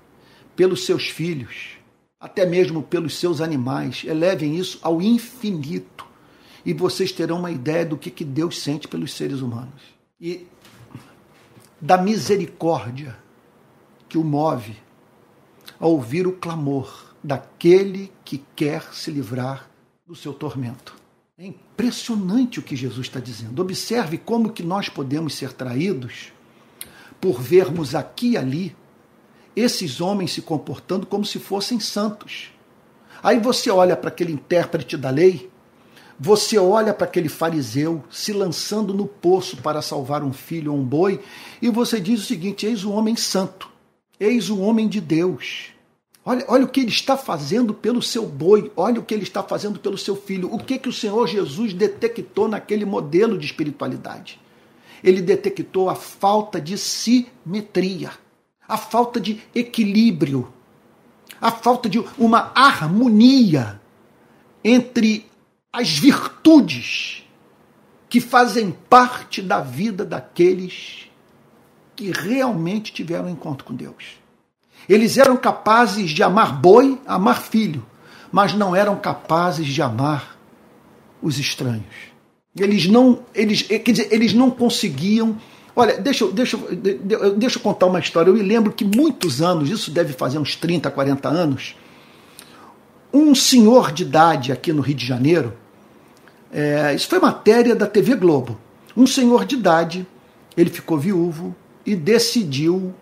[0.55, 1.79] pelos seus filhos,
[2.21, 6.07] até mesmo pelos seus animais, elevem isso ao infinito
[6.63, 9.81] e vocês terão uma ideia do que, que Deus sente pelos seres humanos
[10.21, 10.47] e
[11.83, 13.19] da misericórdia
[14.09, 14.77] que o move
[15.81, 19.69] a ouvir o clamor daquele que quer se livrar
[20.07, 20.95] do seu tormento.
[21.37, 23.61] É impressionante o que Jesus está dizendo.
[23.61, 26.33] Observe como que nós podemos ser traídos
[27.21, 28.77] por vermos aqui e ali
[29.57, 32.53] esses homens se comportando como se fossem santos.
[33.23, 35.51] Aí você olha para aquele intérprete da lei,
[36.25, 40.85] você olha para aquele fariseu se lançando no poço para salvar um filho ou um
[40.85, 41.21] boi,
[41.61, 43.69] e você diz o seguinte: eis o homem santo,
[44.21, 45.73] eis o homem de Deus.
[46.25, 49.43] Olha, olha o que ele está fazendo pelo seu boi, olha o que ele está
[49.43, 50.49] fazendo pelo seu filho.
[50.55, 54.41] O que, que o Senhor Jesus detectou naquele modelo de espiritualidade?
[55.03, 58.13] Ele detectou a falta de simetria,
[58.69, 60.53] a falta de equilíbrio,
[61.41, 63.81] a falta de uma harmonia
[64.63, 65.32] entre
[65.73, 67.25] as virtudes
[68.09, 71.11] que fazem parte da vida daqueles
[71.97, 74.21] que realmente tiveram um encontro com Deus.
[74.89, 77.87] Eles eram capazes de amar boi, amar filho,
[78.31, 80.37] mas não eram capazes de amar
[81.23, 82.13] os estranhos.
[82.55, 85.39] Eles não, eles, quer dizer, eles não conseguiam.
[85.75, 86.59] Olha, deixa, deixa,
[87.37, 88.29] deixa eu contar uma história.
[88.29, 91.75] Eu me lembro que muitos anos, isso deve fazer uns 30, 40 anos,
[93.13, 95.57] um senhor de idade aqui no Rio de Janeiro,
[96.53, 98.59] é, isso foi matéria da TV Globo.
[98.95, 100.07] Um senhor de idade,
[100.57, 102.95] ele ficou viúvo e decidiu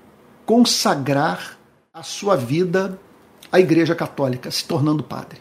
[0.47, 1.59] consagrar
[1.93, 2.99] a sua vida
[3.51, 5.41] à Igreja Católica, se tornando padre.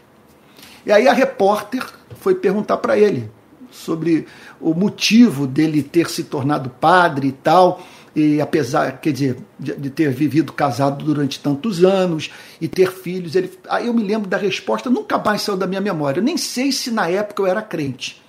[0.84, 3.30] E aí a repórter foi perguntar para ele
[3.70, 4.26] sobre
[4.60, 7.80] o motivo dele ter se tornado padre e tal,
[8.20, 13.50] e apesar, quer dizer, de, ter vivido casado durante tantos anos e ter filhos, ele,
[13.68, 16.20] aí eu me lembro da resposta, nunca mais saiu da minha memória.
[16.20, 18.22] Eu nem sei se na época eu era crente.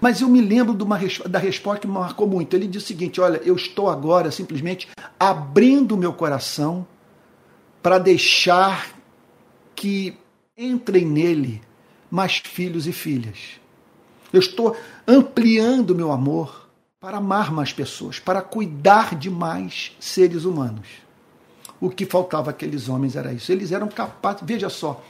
[0.00, 2.54] Mas eu me lembro de uma, da resposta que me marcou muito.
[2.54, 6.86] Ele disse o seguinte: Olha, eu estou agora simplesmente abrindo o meu coração
[7.80, 8.90] para deixar
[9.74, 10.16] que
[10.58, 11.62] entrem nele
[12.10, 13.60] mais filhos e filhas.
[14.32, 14.76] Eu estou
[15.06, 16.61] ampliando meu amor
[17.02, 20.86] para amar mais pessoas, para cuidar de mais seres humanos.
[21.80, 23.50] O que faltava àqueles homens era isso.
[23.50, 25.02] Eles eram capazes, veja só,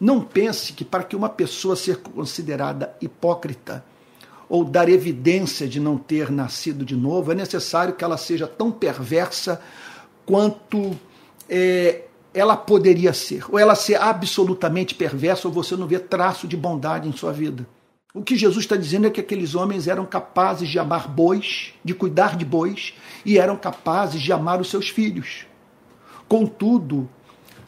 [0.00, 3.84] Não pense que para que uma pessoa ser considerada hipócrita
[4.48, 8.70] ou dar evidência de não ter nascido de novo, é necessário que ela seja tão
[8.70, 9.60] perversa
[10.24, 10.96] quanto
[11.48, 13.44] é, ela poderia ser.
[13.50, 17.66] Ou ela ser absolutamente perversa, ou você não vê traço de bondade em sua vida.
[18.14, 21.94] O que Jesus está dizendo é que aqueles homens eram capazes de amar bois, de
[21.94, 22.92] cuidar de bois,
[23.24, 25.46] e eram capazes de amar os seus filhos.
[26.28, 27.08] Contudo,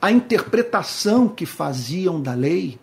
[0.03, 2.78] a interpretação que faziam da lei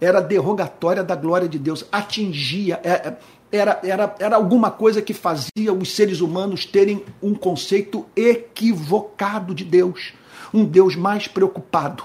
[0.00, 3.18] era derrogatória da glória de Deus, atingia, é, é,
[3.52, 9.62] era, era, era alguma coisa que fazia os seres humanos terem um conceito equivocado de
[9.62, 10.14] Deus.
[10.54, 12.04] Um Deus mais preocupado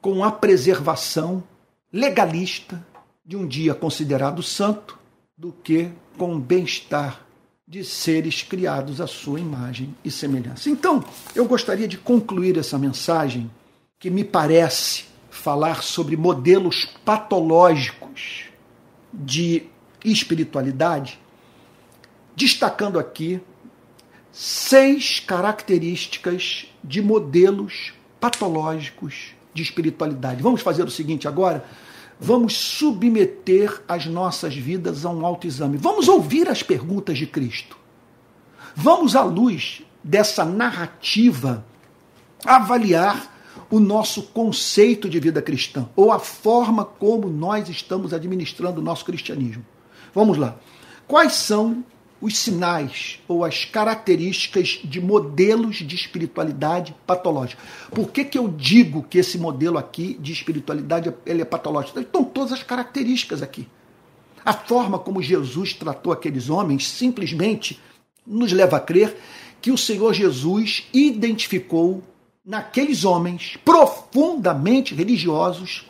[0.00, 1.44] com a preservação
[1.92, 2.84] legalista
[3.30, 4.98] de um dia considerado santo
[5.38, 7.24] do que com o bem-estar
[7.64, 10.68] de seres criados à sua imagem e semelhança.
[10.68, 13.48] Então, eu gostaria de concluir essa mensagem
[14.00, 18.46] que me parece falar sobre modelos patológicos
[19.14, 19.62] de
[20.04, 21.16] espiritualidade,
[22.34, 23.40] destacando aqui
[24.32, 30.42] seis características de modelos patológicos de espiritualidade.
[30.42, 31.64] Vamos fazer o seguinte agora?
[32.20, 35.78] Vamos submeter as nossas vidas a um autoexame.
[35.78, 37.78] Vamos ouvir as perguntas de Cristo.
[38.76, 41.64] Vamos, à luz dessa narrativa,
[42.44, 43.34] avaliar
[43.70, 49.04] o nosso conceito de vida cristã, ou a forma como nós estamos administrando o nosso
[49.04, 49.64] cristianismo.
[50.14, 50.56] Vamos lá.
[51.06, 51.84] Quais são
[52.20, 57.62] os sinais ou as características de modelos de espiritualidade patológica?
[57.90, 61.98] Por que, que eu digo que esse modelo aqui de espiritualidade ele é patológico?
[61.98, 63.66] Estão todas as características aqui.
[64.44, 67.80] A forma como Jesus tratou aqueles homens simplesmente
[68.26, 69.16] nos leva a crer
[69.60, 72.02] que o Senhor Jesus identificou
[72.44, 75.89] naqueles homens profundamente religiosos,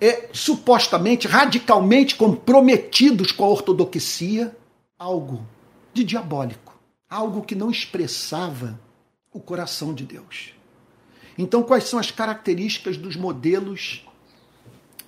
[0.00, 4.56] é, supostamente, radicalmente comprometidos com a ortodoxia,
[4.98, 5.46] algo
[5.92, 6.78] de diabólico,
[7.08, 8.78] algo que não expressava
[9.32, 10.54] o coração de Deus.
[11.36, 14.04] Então, quais são as características dos modelos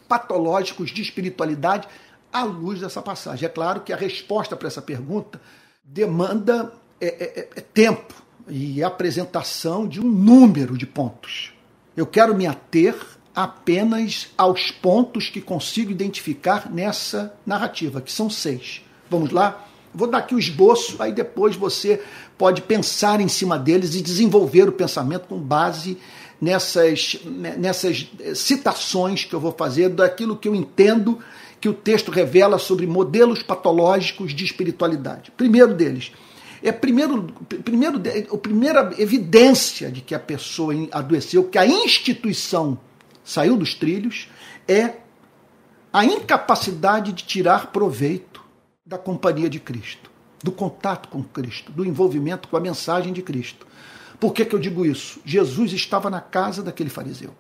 [0.09, 1.89] patológicos de espiritualidade
[2.33, 3.47] à luz dessa passagem?
[3.47, 5.41] É claro que a resposta para essa pergunta
[5.85, 8.15] demanda é, é, é tempo,
[8.51, 11.53] e apresentação de um número de pontos.
[11.97, 12.97] Eu quero me ater
[13.35, 18.83] apenas aos pontos que consigo identificar nessa narrativa, que são seis.
[19.09, 19.67] Vamos lá?
[19.95, 22.01] Vou dar aqui o esboço, aí depois você
[22.39, 25.99] pode pensar em cima deles e desenvolver o pensamento com base
[26.41, 31.19] nessas, nessas citações que eu vou fazer daquilo que eu entendo
[31.61, 35.31] que o texto revela sobre modelos patológicos de espiritualidade.
[35.37, 36.13] Primeiro deles,
[36.63, 37.27] é primeiro,
[37.65, 38.01] primeiro,
[38.33, 42.79] a primeira evidência de que a pessoa adoeceu, que a instituição
[43.31, 44.29] saiu dos trilhos,
[44.67, 44.95] é
[45.93, 48.45] a incapacidade de tirar proveito
[48.85, 50.11] da companhia de Cristo,
[50.43, 53.69] do contato com Cristo, do envolvimento com a mensagem de Cristo.
[54.19, 55.21] Por que, que eu digo isso?
[55.25, 57.33] Jesus estava na casa daquele fariseu.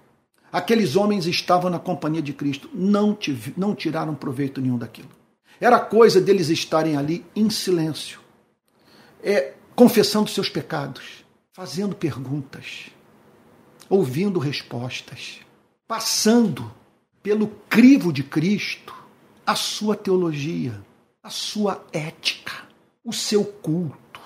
[0.52, 3.18] Aqueles homens estavam na companhia de Cristo, não,
[3.56, 5.10] não tiraram proveito nenhum daquilo.
[5.60, 8.20] Era coisa deles estarem ali em silêncio,
[9.22, 12.90] é, confessando seus pecados, fazendo perguntas,
[13.88, 15.40] ouvindo respostas,
[15.90, 16.70] passando
[17.20, 18.94] pelo crivo de Cristo
[19.44, 20.80] a sua teologia,
[21.20, 22.52] a sua ética,
[23.04, 24.20] o seu culto.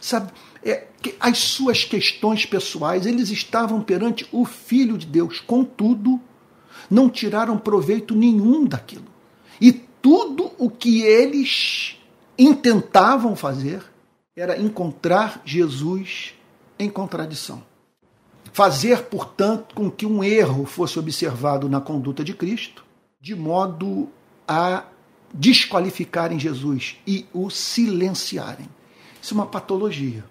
[0.00, 0.88] Sabe, é,
[1.20, 6.20] as suas questões pessoais, eles estavam perante o Filho de Deus, contudo,
[6.90, 9.06] não tiraram proveito nenhum daquilo.
[9.60, 11.96] E tudo o que eles
[12.36, 13.84] intentavam fazer
[14.36, 16.34] era encontrar Jesus
[16.76, 17.67] em contradição.
[18.58, 22.84] Fazer, portanto, com que um erro fosse observado na conduta de Cristo,
[23.20, 24.08] de modo
[24.48, 24.82] a
[25.32, 28.68] desqualificarem Jesus e o silenciarem.
[29.22, 30.24] Isso é uma patologia.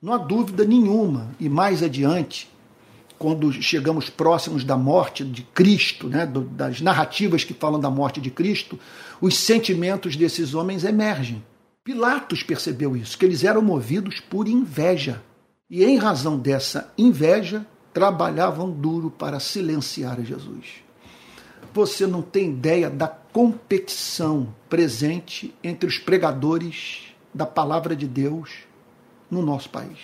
[0.00, 1.34] Não há dúvida nenhuma.
[1.40, 2.48] E mais adiante,
[3.18, 8.30] quando chegamos próximos da morte de Cristo, né, das narrativas que falam da morte de
[8.30, 8.78] Cristo,
[9.20, 11.44] os sentimentos desses homens emergem.
[11.82, 15.20] Pilatos percebeu isso, que eles eram movidos por inveja.
[15.68, 20.82] E em razão dessa inveja, trabalhavam duro para silenciar Jesus.
[21.74, 28.50] Você não tem ideia da competição presente entre os pregadores da palavra de Deus
[29.30, 29.98] no nosso país.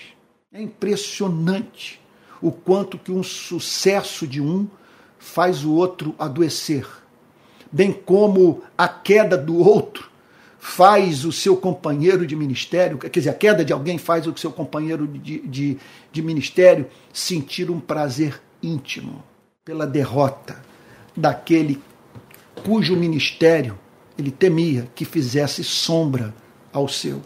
[0.52, 2.00] É impressionante
[2.40, 4.66] o quanto que um sucesso de um
[5.18, 6.86] faz o outro adoecer,
[7.70, 10.07] bem como a queda do outro
[10.58, 14.50] faz o seu companheiro de ministério, quer dizer, a queda de alguém faz o seu
[14.50, 15.78] companheiro de, de,
[16.10, 19.22] de ministério sentir um prazer íntimo.
[19.64, 20.62] pela derrota
[21.14, 21.78] daquele
[22.64, 23.78] cujo ministério
[24.16, 26.34] ele temia que fizesse sombra
[26.72, 27.20] ao seu.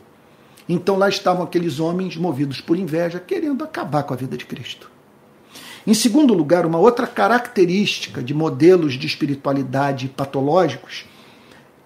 [0.68, 4.90] Então lá estavam aqueles homens movidos por inveja, querendo acabar com a vida de Cristo.
[5.86, 11.04] Em segundo lugar, uma outra característica de modelos de espiritualidade patológicos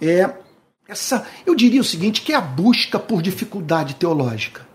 [0.01, 0.31] é
[0.89, 4.67] essa, eu diria o seguinte, que é a busca por dificuldade teológica.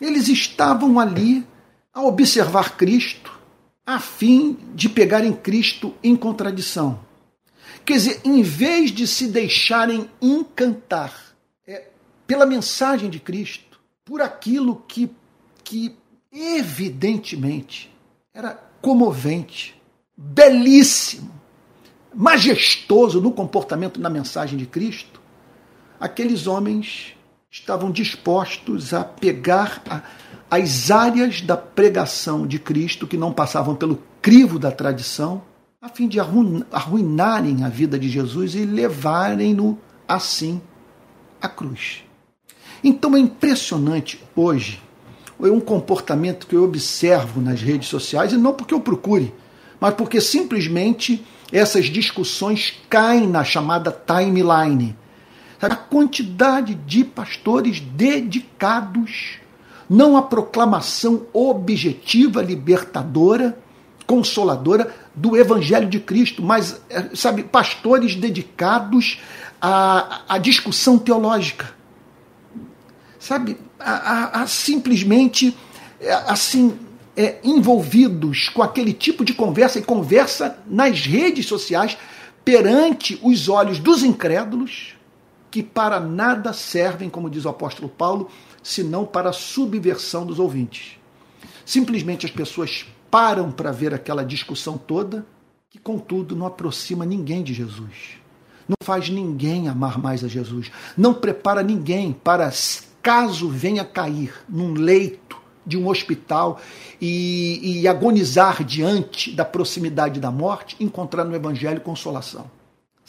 [0.00, 1.46] Eles estavam ali
[1.92, 3.38] a observar Cristo,
[3.86, 7.00] a fim de pegarem Cristo em contradição.
[7.84, 11.14] Quer dizer, em vez de se deixarem encantar
[11.66, 11.88] é,
[12.26, 15.10] pela mensagem de Cristo, por aquilo que,
[15.64, 15.96] que
[16.32, 17.90] evidentemente
[18.34, 19.80] era comovente,
[20.16, 21.30] belíssimo,
[22.14, 25.17] majestoso no comportamento na mensagem de Cristo,
[26.00, 27.14] aqueles homens
[27.50, 30.02] estavam dispostos a pegar a,
[30.50, 35.42] as áreas da pregação de Cristo que não passavam pelo crivo da tradição,
[35.80, 40.60] a fim de arruinarem a vida de Jesus e levarem-no assim
[41.40, 42.02] à cruz.
[42.82, 44.82] Então é impressionante hoje
[45.46, 49.32] é um comportamento que eu observo nas redes sociais, e não porque eu procure,
[49.80, 54.96] mas porque simplesmente essas discussões caem na chamada timeline.
[55.60, 59.38] A quantidade de pastores dedicados
[59.88, 63.58] não à proclamação objetiva, libertadora,
[64.06, 69.20] consoladora do Evangelho de Cristo, mas, é, sabe, pastores dedicados
[69.60, 71.74] à, à discussão teológica.
[73.18, 75.56] Sabe, a, a, a simplesmente
[76.00, 76.78] é, assim
[77.16, 81.98] é, envolvidos com aquele tipo de conversa e conversa nas redes sociais
[82.44, 84.97] perante os olhos dos incrédulos
[85.50, 88.28] que para nada servem, como diz o apóstolo Paulo,
[88.62, 90.98] senão para a subversão dos ouvintes.
[91.64, 95.26] Simplesmente as pessoas param para ver aquela discussão toda,
[95.70, 98.18] que contudo não aproxima ninguém de Jesus.
[98.68, 100.70] Não faz ninguém amar mais a Jesus.
[100.96, 102.50] Não prepara ninguém para
[103.02, 106.60] caso venha cair num leito de um hospital
[107.00, 112.50] e, e, agonizar diante da proximidade da morte, encontrar no Evangelho consolação.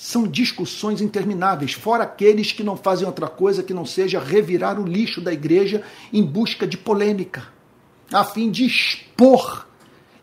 [0.02, 4.88] São discussões intermináveis, fora aqueles que não fazem outra coisa que não seja revirar o
[4.88, 5.84] lixo da igreja
[6.14, 7.50] em busca de polêmica,
[8.10, 9.68] a fim de expor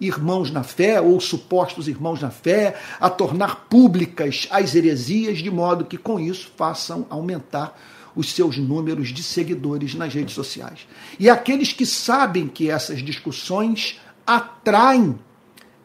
[0.00, 5.84] irmãos na fé ou supostos irmãos na fé, a tornar públicas as heresias, de modo
[5.84, 7.78] que com isso façam aumentar
[8.16, 10.88] os seus números de seguidores nas redes sociais.
[11.20, 15.18] E aqueles que sabem que essas discussões atraem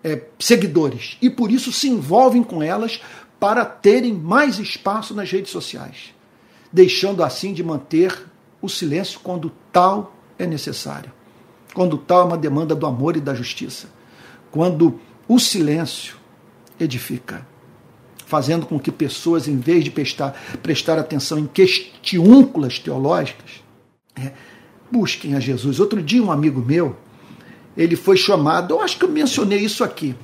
[0.04, 3.02] é, seguidores e por isso se envolvem com elas
[3.42, 6.14] para terem mais espaço nas redes sociais,
[6.72, 8.16] deixando assim de manter
[8.62, 11.12] o silêncio quando tal é necessário,
[11.74, 13.90] quando tal é uma demanda do amor e da justiça,
[14.52, 16.18] quando o silêncio
[16.80, 17.50] edifica
[18.28, 23.64] fazendo com que pessoas, em vez de prestar, prestar atenção em questiúnculas teológicas,
[24.16, 24.34] é,
[24.92, 25.80] busquem a Jesus.
[25.80, 26.96] Outro dia, um amigo meu,
[27.76, 30.16] ele foi chamado, eu acho que eu mencionei isso aqui,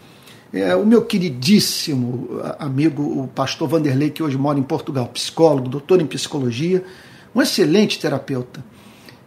[0.53, 6.01] é, o meu queridíssimo amigo, o pastor Vanderlei, que hoje mora em Portugal, psicólogo, doutor
[6.01, 6.83] em psicologia,
[7.35, 8.63] um excelente terapeuta.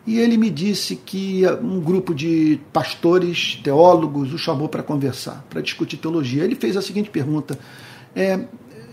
[0.06, 5.60] E ele me disse que um grupo de pastores, teólogos, o chamou para conversar, para
[5.60, 6.42] discutir teologia.
[6.42, 7.58] Ele fez a seguinte pergunta:
[8.16, 8.40] é,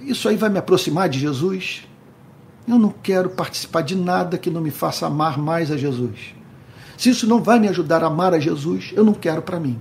[0.05, 1.88] isso aí vai me aproximar de Jesus?
[2.67, 6.36] Eu não quero participar de nada que não me faça amar mais a Jesus.
[6.97, 9.80] Se isso não vai me ajudar a amar a Jesus, eu não quero para mim.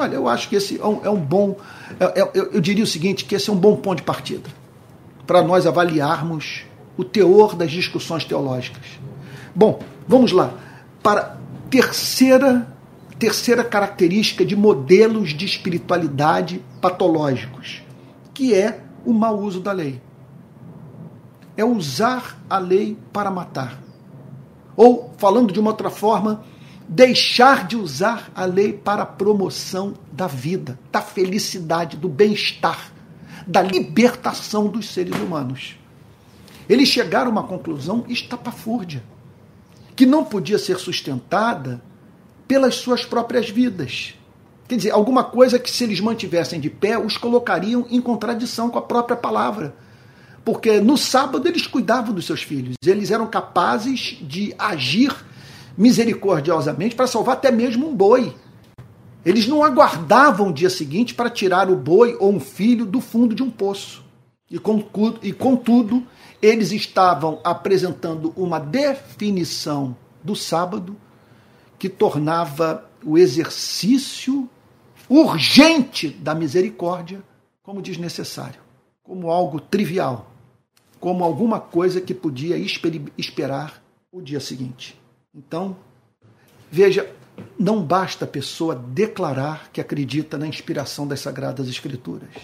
[0.00, 1.56] Olha, eu acho que esse é um, é um bom.
[1.98, 4.48] É, é, eu, eu diria o seguinte: que esse é um bom ponto de partida
[5.26, 6.62] para nós avaliarmos
[6.96, 8.84] o teor das discussões teológicas.
[9.54, 9.78] Bom,
[10.08, 10.54] vamos lá.
[11.02, 11.36] Para
[11.68, 12.66] terceira
[13.18, 17.82] terceira característica de modelos de espiritualidade patológicos,
[18.32, 20.00] que é o mau uso da lei.
[21.54, 23.78] É usar a lei para matar.
[24.74, 26.42] Ou, falando de uma outra forma,
[26.92, 32.90] deixar de usar a lei para a promoção da vida, da felicidade, do bem-estar,
[33.46, 35.76] da libertação dos seres humanos.
[36.68, 39.04] Eles chegaram a uma conclusão estapafúrdia,
[39.94, 41.80] que não podia ser sustentada
[42.48, 44.14] pelas suas próprias vidas.
[44.66, 48.80] Quer dizer, alguma coisa que, se eles mantivessem de pé, os colocariam em contradição com
[48.80, 49.76] a própria palavra.
[50.44, 55.14] Porque no sábado eles cuidavam dos seus filhos, eles eram capazes de agir
[55.76, 58.34] misericordiosamente para salvar até mesmo um boi.
[59.24, 63.34] Eles não aguardavam o dia seguinte para tirar o boi ou um filho do fundo
[63.34, 64.02] de um poço.
[64.50, 64.56] E,
[65.22, 66.06] e contudo,
[66.42, 70.96] eles estavam apresentando uma definição do sábado
[71.78, 74.48] que tornava o exercício
[75.08, 77.22] urgente da misericórdia
[77.62, 78.60] como desnecessário,
[79.02, 80.30] como algo trivial,
[80.98, 82.56] como alguma coisa que podia
[83.16, 84.99] esperar o dia seguinte.
[85.34, 85.76] Então,
[86.70, 87.08] veja,
[87.58, 92.34] não basta a pessoa declarar que acredita na inspiração das Sagradas Escrituras.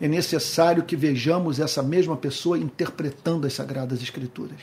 [0.00, 4.60] É necessário que vejamos essa mesma pessoa interpretando as Sagradas Escrituras.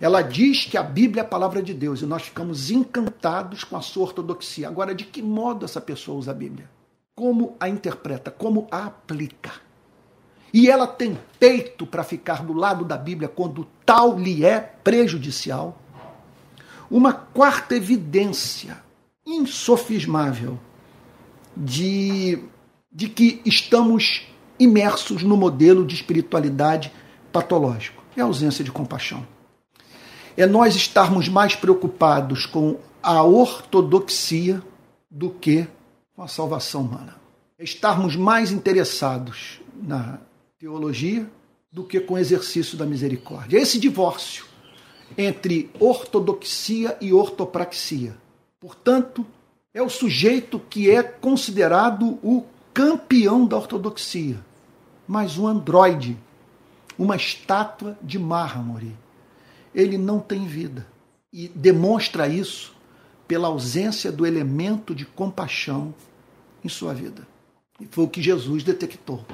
[0.00, 3.76] Ela diz que a Bíblia é a palavra de Deus e nós ficamos encantados com
[3.76, 4.68] a sua ortodoxia.
[4.68, 6.70] Agora, de que modo essa pessoa usa a Bíblia?
[7.16, 8.30] Como a interpreta?
[8.30, 9.50] Como a aplica?
[10.54, 15.76] E ela tem peito para ficar do lado da Bíblia quando tal lhe é prejudicial?
[16.90, 18.82] Uma quarta evidência
[19.26, 20.58] insofismável
[21.56, 22.38] de,
[22.90, 24.26] de que estamos
[24.58, 26.92] imersos no modelo de espiritualidade
[27.32, 29.26] patológico é a ausência de compaixão
[30.38, 34.62] é nós estarmos mais preocupados com a ortodoxia
[35.10, 35.66] do que
[36.14, 37.16] com a salvação humana.
[37.58, 40.20] É estarmos mais interessados na
[40.56, 41.28] teologia
[41.72, 43.58] do que com o exercício da misericórdia.
[43.58, 44.46] Esse divórcio
[45.16, 48.16] entre ortodoxia e ortopraxia.
[48.60, 49.26] Portanto,
[49.72, 52.44] é o sujeito que é considerado o
[52.74, 54.38] campeão da ortodoxia,
[55.06, 56.16] mas um androide,
[56.98, 58.96] uma estátua de mármore
[59.74, 60.86] ele não tem vida.
[61.32, 62.74] E demonstra isso
[63.26, 65.94] pela ausência do elemento de compaixão
[66.64, 67.26] em sua vida.
[67.80, 69.24] E foi o que Jesus detectou.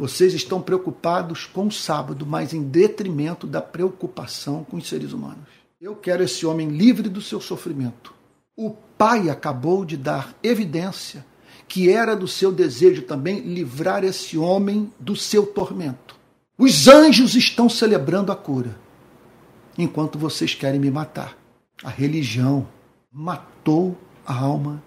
[0.00, 5.46] Vocês estão preocupados com o sábado, mas em detrimento da preocupação com os seres humanos.
[5.78, 8.14] Eu quero esse homem livre do seu sofrimento.
[8.56, 11.22] O Pai acabou de dar evidência
[11.68, 16.16] que era do seu desejo também livrar esse homem do seu tormento.
[16.56, 18.80] Os anjos estão celebrando a cura
[19.76, 21.36] enquanto vocês querem me matar.
[21.84, 22.66] A religião
[23.12, 24.82] matou a alma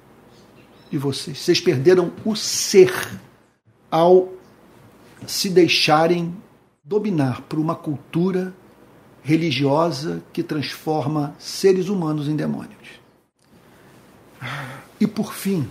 [0.90, 1.38] de vocês.
[1.38, 2.92] Vocês perderam o ser
[3.92, 4.42] ao
[5.28, 6.36] se deixarem
[6.84, 8.54] dominar por uma cultura
[9.22, 13.02] religiosa que transforma seres humanos em demônios.
[15.00, 15.70] E por fim,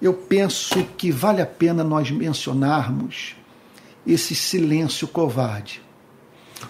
[0.00, 3.34] eu penso que vale a pena nós mencionarmos
[4.06, 5.82] esse silêncio covarde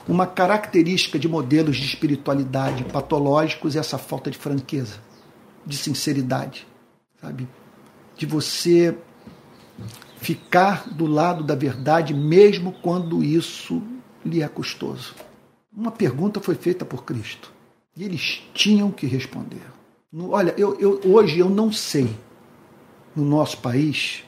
[0.06, 5.00] uma característica de modelos de espiritualidade patológicos é essa falta de franqueza,
[5.64, 6.66] de sinceridade,
[7.20, 7.48] sabe?
[8.16, 8.96] De você
[10.20, 13.82] ficar do lado da verdade mesmo quando isso
[14.24, 15.14] lhe é custoso.
[15.74, 17.52] Uma pergunta foi feita por Cristo
[17.96, 19.62] e eles tinham que responder.
[20.30, 22.08] Olha, eu, eu, hoje eu não sei
[23.14, 24.24] no nosso país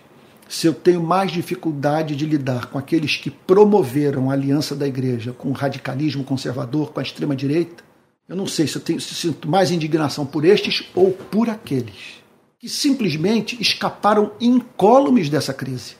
[0.48, 5.32] se eu tenho mais dificuldade de lidar com aqueles que promoveram a aliança da igreja
[5.32, 7.84] com o radicalismo conservador, com a extrema-direita,
[8.28, 12.19] eu não sei se eu tenho, se sinto mais indignação por estes ou por aqueles
[12.60, 15.96] que simplesmente escaparam incólumes dessa crise.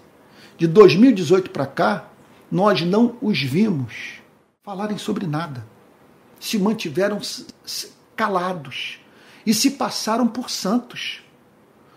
[0.59, 2.11] De 2018 para cá,
[2.53, 4.21] nós não os vimos
[4.63, 5.67] falarem sobre nada.
[6.39, 7.19] Se mantiveram
[8.15, 9.01] calados
[9.47, 11.23] e se passaram por santos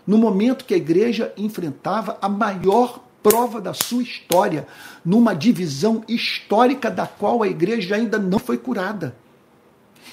[0.06, 4.66] no momento que a igreja enfrentava a maior prova da sua história,
[5.04, 9.14] numa divisão histórica da qual a igreja ainda não foi curada.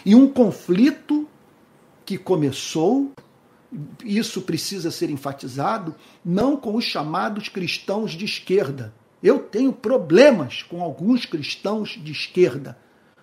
[0.05, 1.25] E um conflito
[2.05, 3.11] que começou,
[4.03, 8.93] isso precisa ser enfatizado, não com os chamados cristãos de esquerda.
[9.23, 12.77] Eu tenho problemas com alguns cristãos de esquerda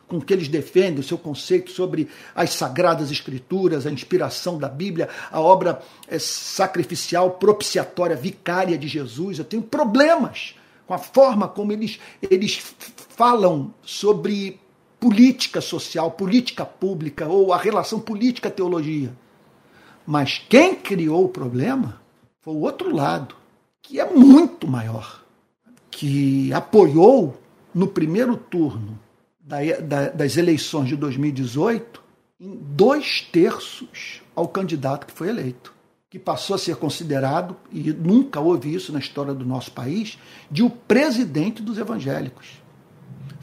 [0.07, 5.09] com que eles defendem o seu conceito sobre as sagradas escrituras, a inspiração da Bíblia,
[5.30, 9.38] a obra é, sacrificial, propiciatória, vicária de Jesus.
[9.38, 10.55] Eu tenho problemas
[10.86, 12.59] com a forma como eles, eles
[13.11, 14.59] falam sobre
[14.99, 19.12] política social, política pública ou a relação política-teologia.
[20.11, 22.00] Mas quem criou o problema
[22.40, 23.34] foi o outro lado,
[23.82, 25.22] que é muito maior,
[25.90, 27.38] que apoiou
[27.74, 28.98] no primeiro turno
[29.38, 32.02] da, da, das eleições de 2018
[32.40, 35.74] em dois terços ao candidato que foi eleito,
[36.09, 40.18] que passou a ser considerado, e nunca houve isso na história do nosso país,
[40.50, 42.62] de o presidente dos evangélicos,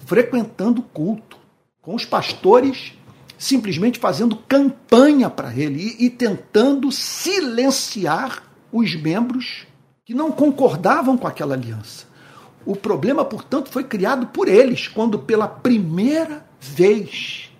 [0.07, 1.37] frequentando o culto,
[1.79, 2.93] com os pastores
[3.37, 9.65] simplesmente fazendo campanha para ele e, e tentando silenciar os membros
[10.03, 12.05] que não concordavam com aquela aliança.
[12.65, 17.51] O problema, portanto, foi criado por eles, quando pela primeira vez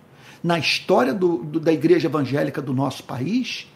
[0.42, 3.66] na história do, do, da igreja evangélica do nosso país,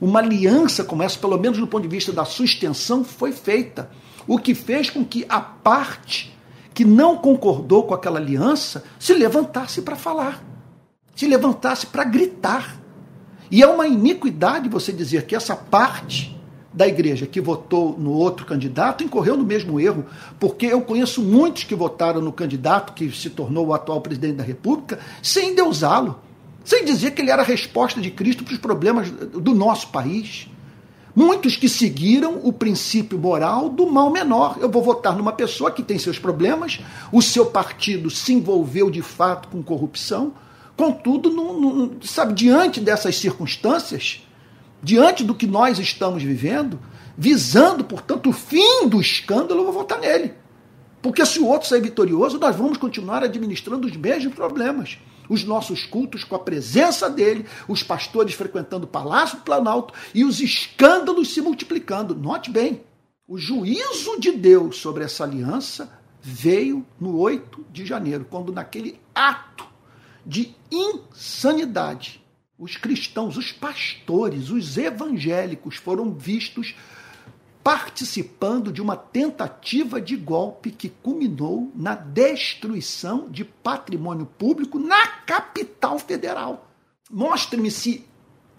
[0.00, 3.90] uma aliança como essa, pelo menos do ponto de vista da extensão, foi feita.
[4.26, 6.32] O que fez com que a parte
[6.72, 10.42] que não concordou com aquela aliança se levantasse para falar,
[11.14, 12.76] se levantasse para gritar.
[13.50, 16.38] E é uma iniquidade você dizer que essa parte
[16.72, 20.06] da igreja que votou no outro candidato incorreu no mesmo erro,
[20.38, 24.44] porque eu conheço muitos que votaram no candidato que se tornou o atual presidente da
[24.44, 26.20] República sem deusá-lo,
[26.64, 30.48] sem dizer que ele era a resposta de Cristo para os problemas do nosso país.
[31.14, 34.58] Muitos que seguiram o princípio moral do mal menor.
[34.60, 36.80] Eu vou votar numa pessoa que tem seus problemas,
[37.10, 40.32] o seu partido se envolveu de fato com corrupção,
[40.80, 44.26] contudo, sabe, diante dessas circunstâncias,
[44.82, 46.80] diante do que nós estamos vivendo,
[47.18, 50.32] visando, portanto, o fim do escândalo, eu vou votar nele.
[51.02, 54.98] Porque se o outro sair vitorioso, nós vamos continuar administrando os mesmos problemas.
[55.28, 60.24] Os nossos cultos com a presença dele, os pastores frequentando o Palácio do Planalto e
[60.24, 62.14] os escândalos se multiplicando.
[62.14, 62.80] Note bem,
[63.28, 69.69] o juízo de Deus sobre essa aliança veio no 8 de janeiro, quando naquele ato
[70.26, 72.20] de insanidade
[72.60, 76.74] os cristãos, os pastores, os evangélicos foram vistos
[77.64, 85.98] participando de uma tentativa de golpe que culminou na destruição de patrimônio público na capital
[85.98, 86.70] federal.
[87.10, 88.04] Mostre-me se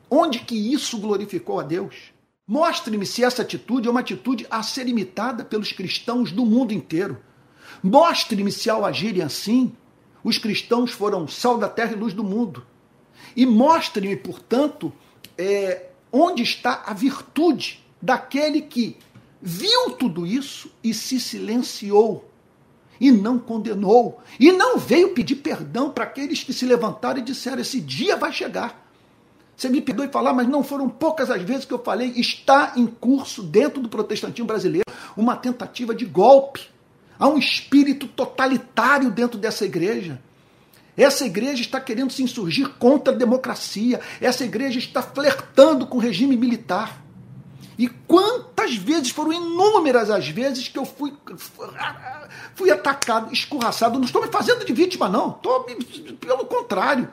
[0.09, 2.11] onde que isso glorificou a Deus.
[2.47, 7.21] Mostre-me se essa atitude é uma atitude a ser imitada pelos cristãos do mundo inteiro.
[7.83, 9.75] Mostre-me se ao agirem assim,
[10.23, 12.65] os cristãos foram sal da terra e luz do mundo.
[13.35, 14.91] E mostre-me, portanto,
[15.37, 18.97] é, onde está a virtude daquele que
[19.41, 22.29] viu tudo isso e se silenciou,
[22.99, 27.61] e não condenou, e não veio pedir perdão para aqueles que se levantaram e disseram:
[27.61, 28.79] esse dia vai chegar.
[29.55, 32.87] Você me perdoe falar, mas não foram poucas as vezes que eu falei, está em
[32.87, 36.70] curso dentro do protestantismo brasileiro uma tentativa de golpe.
[37.21, 40.19] Há um espírito totalitário dentro dessa igreja.
[40.97, 44.01] Essa igreja está querendo se insurgir contra a democracia.
[44.19, 46.99] Essa igreja está flertando com o regime militar.
[47.77, 51.13] E quantas vezes, foram inúmeras as vezes que eu fui,
[52.55, 53.99] fui atacado, escorraçado.
[53.99, 55.29] Não estou me fazendo de vítima, não.
[55.29, 55.63] Estou,
[56.19, 57.07] pelo contrário.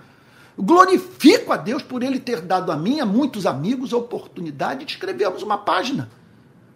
[0.56, 4.92] Glorifico a Deus por Ele ter dado a mim, a muitos amigos, a oportunidade de
[4.92, 6.10] escrevermos uma página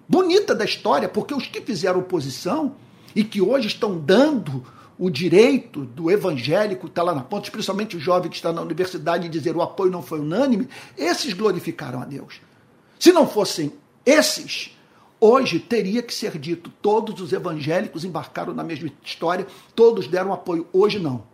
[0.06, 2.76] bonita da história, porque os que fizeram oposição
[3.14, 4.64] e que hoje estão dando
[4.98, 9.28] o direito do evangélico está lá na ponta, principalmente o jovem que está na universidade,
[9.28, 12.40] dizer o apoio não foi unânime, esses glorificaram a Deus.
[12.98, 13.72] Se não fossem
[14.06, 14.76] esses,
[15.20, 20.66] hoje teria que ser dito: todos os evangélicos embarcaram na mesma história, todos deram apoio.
[20.72, 21.24] Hoje não.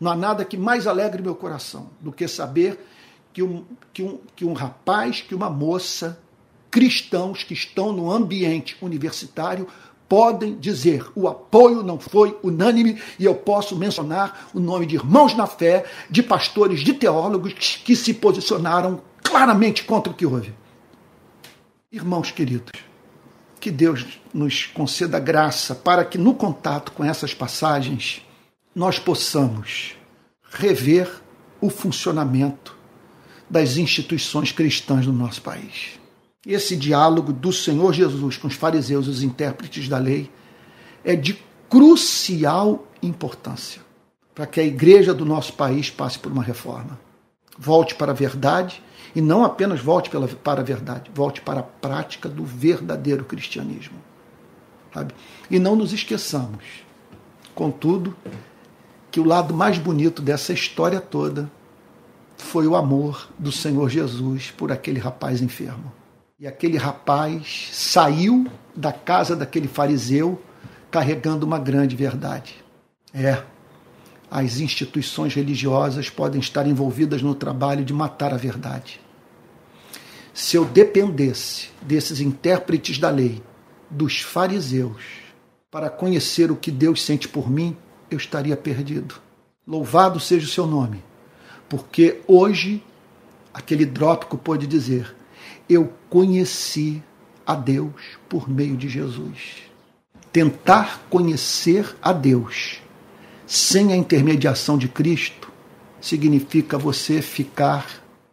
[0.00, 2.78] Não há nada que mais alegre meu coração do que saber
[3.32, 6.20] que um, que um, que um rapaz, que uma moça,
[6.70, 9.68] cristãos que estão no ambiente universitário,
[10.08, 15.36] podem dizer o apoio não foi unânime e eu posso mencionar o nome de irmãos
[15.36, 20.54] na fé, de pastores, de teólogos que se posicionaram claramente contra o que houve.
[21.92, 22.72] Irmãos queridos,
[23.60, 28.22] que Deus nos conceda graça para que no contato com essas passagens
[28.74, 29.96] nós possamos
[30.50, 31.10] rever
[31.60, 32.76] o funcionamento
[33.50, 35.97] das instituições cristãs no nosso país.
[36.48, 40.30] Esse diálogo do Senhor Jesus com os fariseus os intérpretes da lei
[41.04, 41.38] é de
[41.68, 43.82] crucial importância
[44.34, 46.98] para que a igreja do nosso país passe por uma reforma.
[47.58, 48.82] Volte para a verdade
[49.14, 53.98] e não apenas volte para a verdade, volte para a prática do verdadeiro cristianismo.
[54.94, 55.12] Sabe?
[55.50, 56.64] E não nos esqueçamos,
[57.54, 58.16] contudo,
[59.10, 61.50] que o lado mais bonito dessa história toda
[62.38, 65.97] foi o amor do Senhor Jesus por aquele rapaz enfermo.
[66.40, 70.40] E aquele rapaz saiu da casa daquele fariseu
[70.88, 72.64] carregando uma grande verdade.
[73.12, 73.42] É,
[74.30, 79.00] as instituições religiosas podem estar envolvidas no trabalho de matar a verdade.
[80.32, 83.42] Se eu dependesse desses intérpretes da lei,
[83.90, 85.02] dos fariseus,
[85.72, 87.76] para conhecer o que Deus sente por mim,
[88.08, 89.16] eu estaria perdido.
[89.66, 91.02] Louvado seja o seu nome,
[91.68, 92.80] porque hoje
[93.52, 95.17] aquele drópico pode dizer:
[95.68, 97.02] eu conheci
[97.46, 99.62] a Deus por meio de Jesus.
[100.32, 102.80] Tentar conhecer a Deus
[103.46, 105.50] sem a intermediação de Cristo
[106.00, 107.86] significa você ficar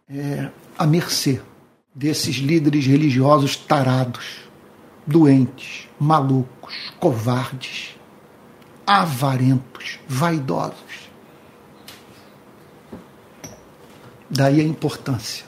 [0.08, 1.40] é, à mercê
[1.94, 4.42] desses líderes religiosos tarados,
[5.06, 7.96] doentes, malucos, covardes,
[8.86, 11.10] avarentos, vaidosos.
[14.28, 15.45] Daí a importância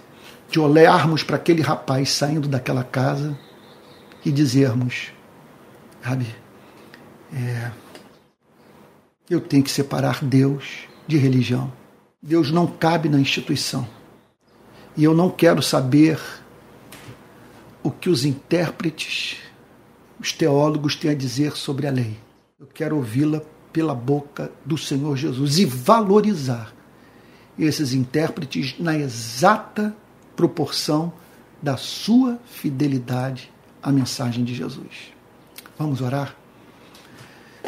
[0.49, 3.38] de olharmos para aquele rapaz saindo daquela casa
[4.24, 5.12] e dizermos,
[6.03, 6.26] sabe,
[7.32, 7.70] é,
[9.28, 11.72] eu tenho que separar Deus de religião.
[12.22, 13.86] Deus não cabe na instituição.
[14.96, 16.18] E eu não quero saber
[17.82, 19.36] o que os intérpretes,
[20.18, 22.18] os teólogos têm a dizer sobre a lei.
[22.59, 23.42] Eu quero ouvi-la
[23.72, 26.74] pela boca do Senhor Jesus e valorizar
[27.59, 29.94] esses intérpretes na exata
[30.39, 31.12] proporção
[31.61, 35.12] da sua fidelidade à mensagem de Jesus.
[35.76, 36.36] Vamos orar?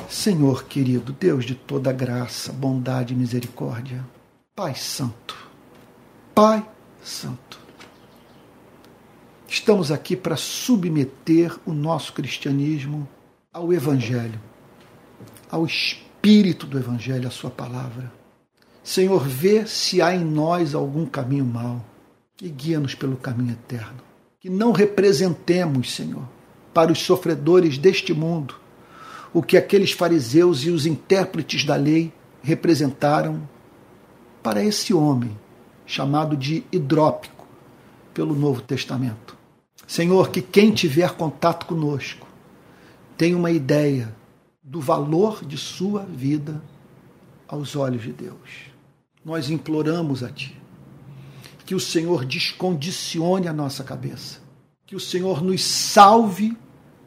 [0.09, 4.07] Senhor querido, Deus de toda graça, bondade e misericórdia,
[4.55, 5.37] Pai Santo,
[6.33, 6.65] Pai
[7.03, 7.59] Santo,
[9.49, 13.09] estamos aqui para submeter o nosso cristianismo
[13.53, 14.41] ao Evangelho,
[15.51, 18.13] ao Espírito do Evangelho, à Sua palavra.
[18.85, 21.90] Senhor, vê se há em nós algum caminho mau
[22.41, 23.99] e guia-nos pelo caminho eterno.
[24.41, 26.27] Que não representemos, Senhor,
[26.73, 28.55] para os sofredores deste mundo
[29.33, 32.13] o que aqueles fariseus e os intérpretes da lei
[32.43, 33.49] representaram
[34.43, 35.37] para esse homem
[35.87, 37.47] chamado de hidrópico
[38.13, 39.37] pelo Novo Testamento.
[39.87, 42.27] Senhor, que quem tiver contato conosco
[43.17, 44.15] tenha uma ideia
[44.63, 46.63] do valor de sua vida
[47.47, 48.71] aos olhos de Deus.
[49.25, 50.60] Nós imploramos a Ti
[51.71, 54.41] que o Senhor descondicione a nossa cabeça,
[54.85, 56.59] que o Senhor nos salve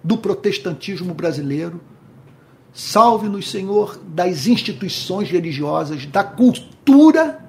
[0.02, 1.82] do protestantismo brasileiro,
[2.72, 7.46] salve-nos, Senhor, das instituições religiosas, da cultura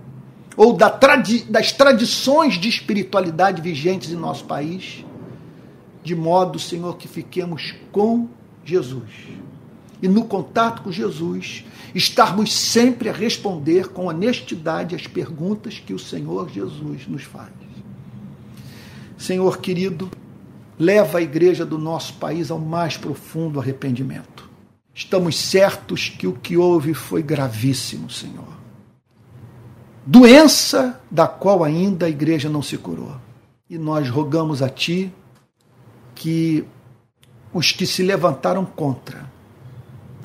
[0.57, 5.05] ou da tradi das tradições de espiritualidade vigentes em nosso país,
[6.03, 8.29] de modo, Senhor, que fiquemos com
[8.65, 9.09] Jesus.
[10.05, 15.99] E no contato com Jesus, estarmos sempre a responder com honestidade as perguntas que o
[15.99, 17.49] Senhor Jesus nos faz.
[19.17, 20.11] Senhor querido,
[20.79, 24.47] leva a igreja do nosso país ao mais profundo arrependimento.
[24.93, 28.53] Estamos certos que o que houve foi gravíssimo, Senhor.
[30.05, 33.17] Doença da qual ainda a igreja não se curou.
[33.71, 35.11] E nós rogamos a Ti
[36.15, 36.63] que
[37.55, 39.33] os que se levantaram contra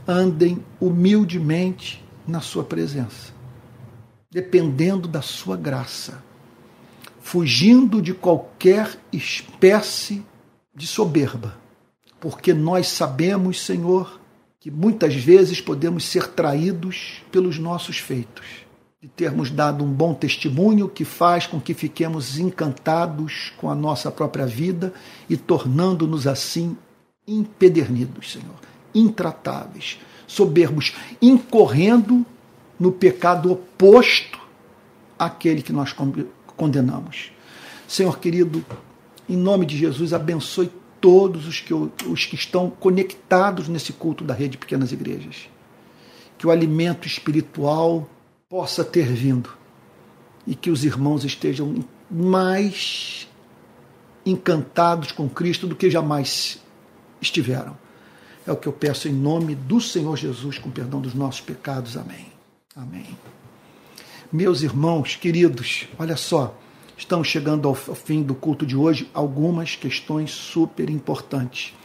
[0.10, 3.32] andem humildemente na Sua presença,
[4.32, 6.24] dependendo da Sua graça,
[7.22, 10.26] fugindo de qualquer espécie
[10.76, 11.56] de soberba,
[12.20, 14.20] porque nós sabemos, Senhor,
[14.60, 18.46] que muitas vezes podemos ser traídos pelos nossos feitos,
[19.00, 24.12] de termos dado um bom testemunho que faz com que fiquemos encantados com a nossa
[24.12, 24.92] própria vida
[25.30, 26.76] e tornando-nos assim
[27.28, 32.26] impedernidos, Senhor, intratáveis, soberbos, incorrendo
[32.80, 34.40] no pecado oposto
[35.18, 35.94] àquele que nós
[36.56, 37.32] condenamos.
[37.88, 38.64] Senhor querido,
[39.28, 40.72] em nome de Jesus, abençoe
[41.02, 45.50] todos os que, os que estão conectados nesse culto da rede de Pequenas Igrejas.
[46.38, 48.08] Que o alimento espiritual
[48.50, 49.50] possa ter vindo
[50.48, 53.28] e que os irmãos estejam mais
[54.26, 56.60] encantados com Cristo do que jamais
[57.22, 57.78] estiveram.
[58.50, 61.96] É o que eu peço em nome do Senhor Jesus, com perdão dos nossos pecados.
[61.96, 62.26] Amém.
[62.76, 63.06] Amém.
[64.34, 66.58] Meus irmãos queridos, olha só.
[66.98, 71.76] Estamos chegando ao fim do culto de hoje, algumas questões super importantes.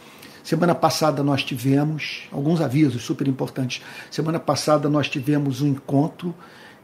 [0.43, 3.83] Semana passada nós tivemos alguns avisos super importantes.
[4.09, 6.33] Semana passada nós tivemos um encontro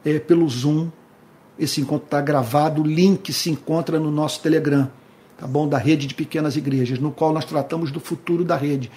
[0.05, 0.91] é, pelo Zoom.
[1.57, 4.91] Esse encontro está gravado, o link se encontra no nosso Telegram,
[5.39, 5.67] tá bom?
[5.67, 8.91] Da rede de pequenas igrejas, no qual nós tratamos do futuro da rede.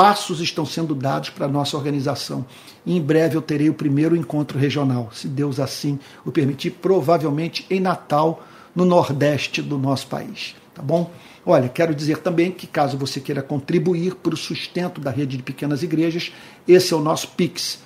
[0.00, 2.46] Passos estão sendo dados para a nossa organização.
[2.86, 7.66] E em breve eu terei o primeiro encontro regional, se Deus assim o permitir, provavelmente
[7.68, 8.42] em Natal
[8.74, 10.56] no Nordeste do nosso país.
[10.74, 11.10] Tá bom?
[11.44, 15.42] Olha, quero dizer também que caso você queira contribuir para o sustento da rede de
[15.42, 16.32] pequenas igrejas,
[16.66, 17.82] esse é o nosso Pix.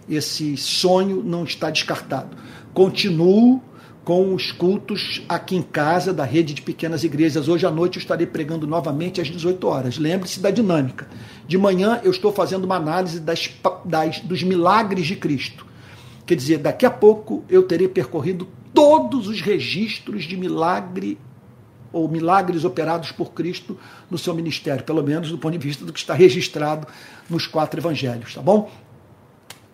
[0.09, 2.37] Esse sonho não está descartado.
[2.75, 3.63] Continuo
[4.07, 7.49] com os cultos aqui em casa da rede de pequenas igrejas.
[7.49, 9.99] Hoje à noite eu estarei pregando novamente às 18 horas.
[9.99, 11.09] Lembre-se da dinâmica.
[11.45, 13.51] De manhã eu estou fazendo uma análise das,
[13.85, 15.67] das, dos milagres de Cristo.
[16.25, 21.19] Quer dizer, daqui a pouco eu terei percorrido todos os registros de milagre
[21.93, 23.77] ou milagres operados por Cristo
[24.09, 26.87] no seu ministério, pelo menos do ponto de vista do que está registrado
[27.29, 28.71] nos quatro evangelhos, tá bom?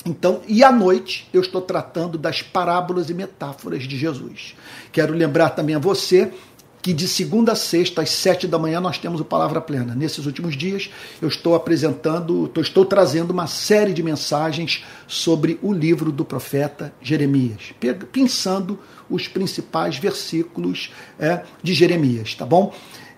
[0.05, 4.55] Então, e à noite eu estou tratando das parábolas e metáforas de Jesus.
[4.91, 6.33] Quero lembrar também a você
[6.83, 9.95] que de segunda a sexta, às sete da manhã, nós temos o Palavra Plena.
[9.95, 10.91] Nesses últimos dias,
[11.23, 17.73] eu estou apresentando, estou trazendo uma série de mensagens sobre o livro do profeta Jeremias,
[18.11, 20.91] pensando os principais versículos
[21.21, 22.75] é, de Jeremias, tá bom?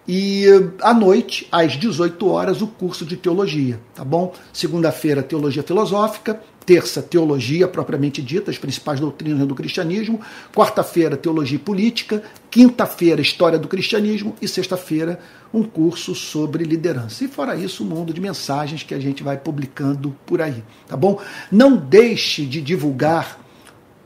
[0.06, 0.44] E
[0.82, 4.34] à noite, às 18 horas, o curso de teologia, tá bom?
[4.52, 10.20] Segunda-feira, teologia filosófica, terça, teologia propriamente dita, as principais doutrinas do cristianismo,
[10.54, 15.20] quarta-feira, teologia política, quinta-feira, história do cristianismo e sexta-feira,
[15.52, 17.24] um curso sobre liderança.
[17.24, 20.96] E fora isso, um mundo de mensagens que a gente vai publicando por aí, tá
[20.96, 21.20] bom?
[21.50, 23.38] Não deixe de divulgar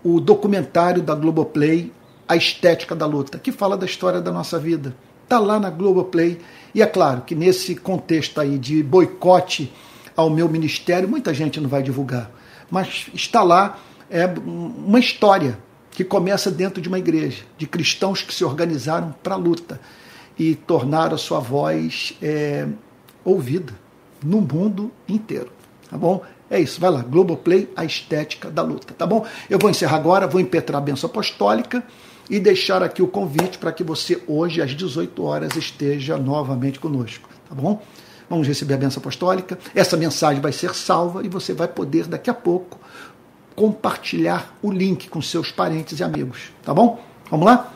[0.03, 1.93] o documentário da Globoplay,
[2.27, 4.95] A Estética da Luta, que fala da história da nossa vida
[5.29, 6.39] Está lá na Globoplay.
[6.75, 9.71] E é claro que nesse contexto aí de boicote
[10.17, 12.31] ao meu ministério, muita gente não vai divulgar.
[12.71, 13.79] Mas está lá
[14.11, 15.59] é uma história
[15.91, 19.81] que começa dentro de uma igreja, de cristãos que se organizaram para a luta
[20.39, 22.67] e tornaram a sua voz é,
[23.25, 23.73] ouvida
[24.23, 25.51] no mundo inteiro.
[25.91, 26.23] Tá bom?
[26.51, 29.27] É isso, vai lá, Globoplay, a estética da luta, tá bom?
[29.51, 31.85] Eu vou encerrar agora, vou impetrar a benção apostólica
[32.31, 37.29] e deixar aqui o convite para que você hoje às 18 horas esteja novamente conosco,
[37.49, 37.83] tá bom?
[38.29, 39.59] Vamos receber a benção apostólica.
[39.75, 42.79] Essa mensagem vai ser salva e você vai poder daqui a pouco
[43.55, 47.03] compartilhar o link com seus parentes e amigos, tá bom?
[47.29, 47.73] Vamos lá?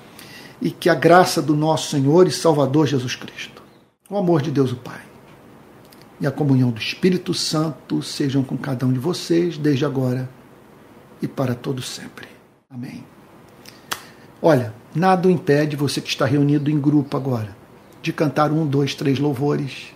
[0.61, 3.61] E que a graça do nosso Senhor e Salvador Jesus Cristo,
[4.09, 5.01] o amor de Deus o Pai
[6.21, 10.31] e a comunhão do Espírito Santo sejam com cada um de vocês desde agora
[11.21, 12.29] e para todo sempre.
[12.71, 13.05] Amém.
[14.41, 17.57] Olha, nada o impede você que está reunido em grupo agora
[18.01, 19.95] de cantar um, dois, três louvores,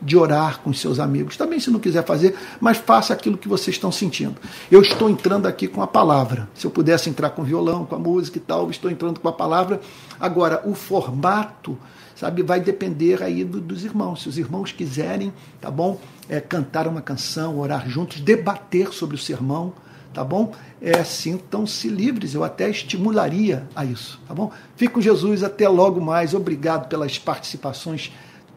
[0.00, 1.36] de orar com seus amigos.
[1.36, 4.36] Também, se não quiser fazer, mas faça aquilo que vocês estão sentindo.
[4.70, 6.48] Eu estou entrando aqui com a palavra.
[6.54, 9.32] Se eu pudesse entrar com violão, com a música e tal, estou entrando com a
[9.32, 9.80] palavra.
[10.20, 11.78] Agora, o formato,
[12.14, 14.22] sabe, vai depender aí do, dos irmãos.
[14.22, 19.18] Se os irmãos quiserem, tá bom, é, cantar uma canção, orar juntos, debater sobre o
[19.18, 19.72] sermão
[20.16, 20.50] tá bom?
[20.80, 24.50] É, Sintam-se livres, eu até estimularia a isso, tá bom?
[24.74, 26.32] Fique com Jesus, até logo mais.
[26.32, 28.10] Obrigado pelas participações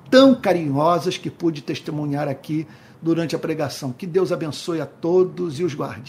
[0.10, 2.68] tão carinhosas que pude testemunhar aqui
[3.02, 3.92] durante a pregação.
[3.92, 6.08] Que Deus abençoe a todos e os guarde.